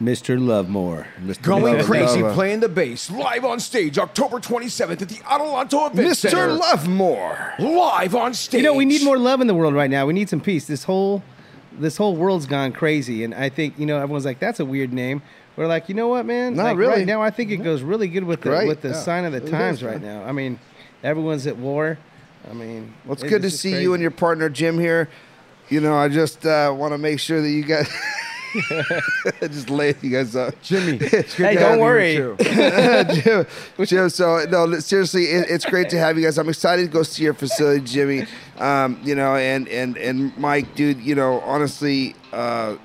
[0.02, 0.38] Mr.
[0.40, 1.08] Lovemore.
[1.24, 1.42] Mr.
[1.42, 6.10] Going Love- Crazy, playing the bass live on stage, October 27th at the Adelanto Event
[6.10, 6.16] Mr.
[6.30, 6.48] Center.
[6.54, 7.54] Lovemore.
[7.60, 8.60] live on stage.
[8.62, 10.06] You know, we need more love in the world right now.
[10.06, 10.66] We need some peace.
[10.66, 11.24] This whole
[11.78, 14.92] this whole world's gone crazy, and I think you know everyone's like, "That's a weird
[14.94, 15.22] name."
[15.58, 16.56] We're like, you know what, man?
[16.56, 16.94] Not like, really.
[16.98, 18.94] Right now, I think it goes really good with the Great, with the yeah.
[18.96, 20.20] sign of the It times is, right man.
[20.24, 20.28] now.
[20.28, 20.60] I mean,
[21.02, 21.98] everyone's at war.
[22.50, 23.84] I mean, Well, it's it- good to see crazy.
[23.84, 25.08] you and your partner Jim here.
[25.70, 27.88] You know, I just uh, want to make sure that you guys
[29.42, 30.60] just lay you guys up.
[30.62, 30.98] Jimmy.
[30.98, 32.16] Hey, don't worry.
[32.40, 33.46] Jim,
[33.84, 36.38] Jim, so no, seriously, it, it's great to have you guys.
[36.38, 38.26] I'm excited to go see your facility, Jimmy.
[38.58, 41.00] Um, you know, and and and Mike, dude.
[41.00, 42.76] You know, honestly, uh,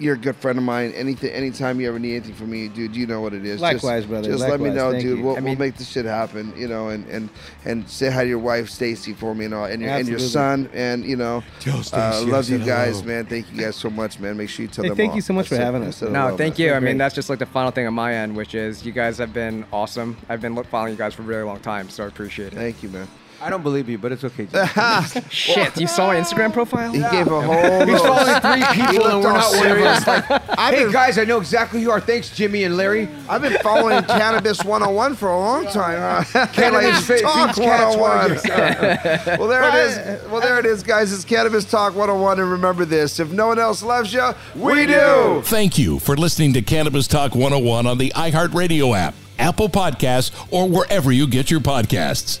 [0.00, 0.92] you're a good friend of mine.
[0.92, 3.60] Anything, anytime you ever need anything from me, dude, you know what it is.
[3.60, 4.28] Likewise, just, brother.
[4.30, 5.18] Just let me know, Thank dude.
[5.18, 5.24] you.
[5.24, 6.52] We'll, I we'll make this shit happen.
[6.56, 7.28] You know, and and
[7.64, 10.18] and say hi to your wife, Stacy, for me, and all, and your and your
[10.18, 11.82] son, and you know, Tell uh,
[12.14, 13.12] I love you guys, hello.
[13.14, 13.26] man.
[13.26, 14.36] Thank you guys so much, man.
[14.36, 14.96] Make sure you tell Hey, them.
[14.96, 15.16] thank all.
[15.16, 15.96] you so much I for said- having us.
[15.98, 16.66] said No, hello, thank man.
[16.68, 16.72] you.
[16.74, 19.18] I mean, that's just like the final thing on my end, which is you guys
[19.18, 20.16] have been awesome.
[20.28, 22.56] I've been following you guys for a really long time, so I appreciate it.
[22.56, 23.06] Thank you, man.
[23.42, 24.46] I don't believe you, but it's okay.
[25.30, 26.92] Shit, you saw my Instagram profile?
[26.92, 27.86] He gave a whole.
[27.86, 30.04] He's little- following three people, and we're all not one of serious.
[30.04, 30.24] them.
[30.58, 32.00] I've hey been- guys, I know exactly who you are.
[32.00, 33.08] Thanks, Jimmy and Larry.
[33.28, 36.24] I've been following Cannabis 101 for a long time.
[36.34, 39.38] Uh, Cannabis like, fa- Talk feeds cats 101.
[39.38, 40.28] well, there it is.
[40.30, 41.12] Well, there it is, guys.
[41.12, 42.40] It's Cannabis Talk 101.
[42.40, 45.40] And remember this if no one else loves you, we do.
[45.44, 50.68] Thank you for listening to Cannabis Talk 101 on the iHeartRadio app, Apple Podcasts, or
[50.68, 52.40] wherever you get your podcasts.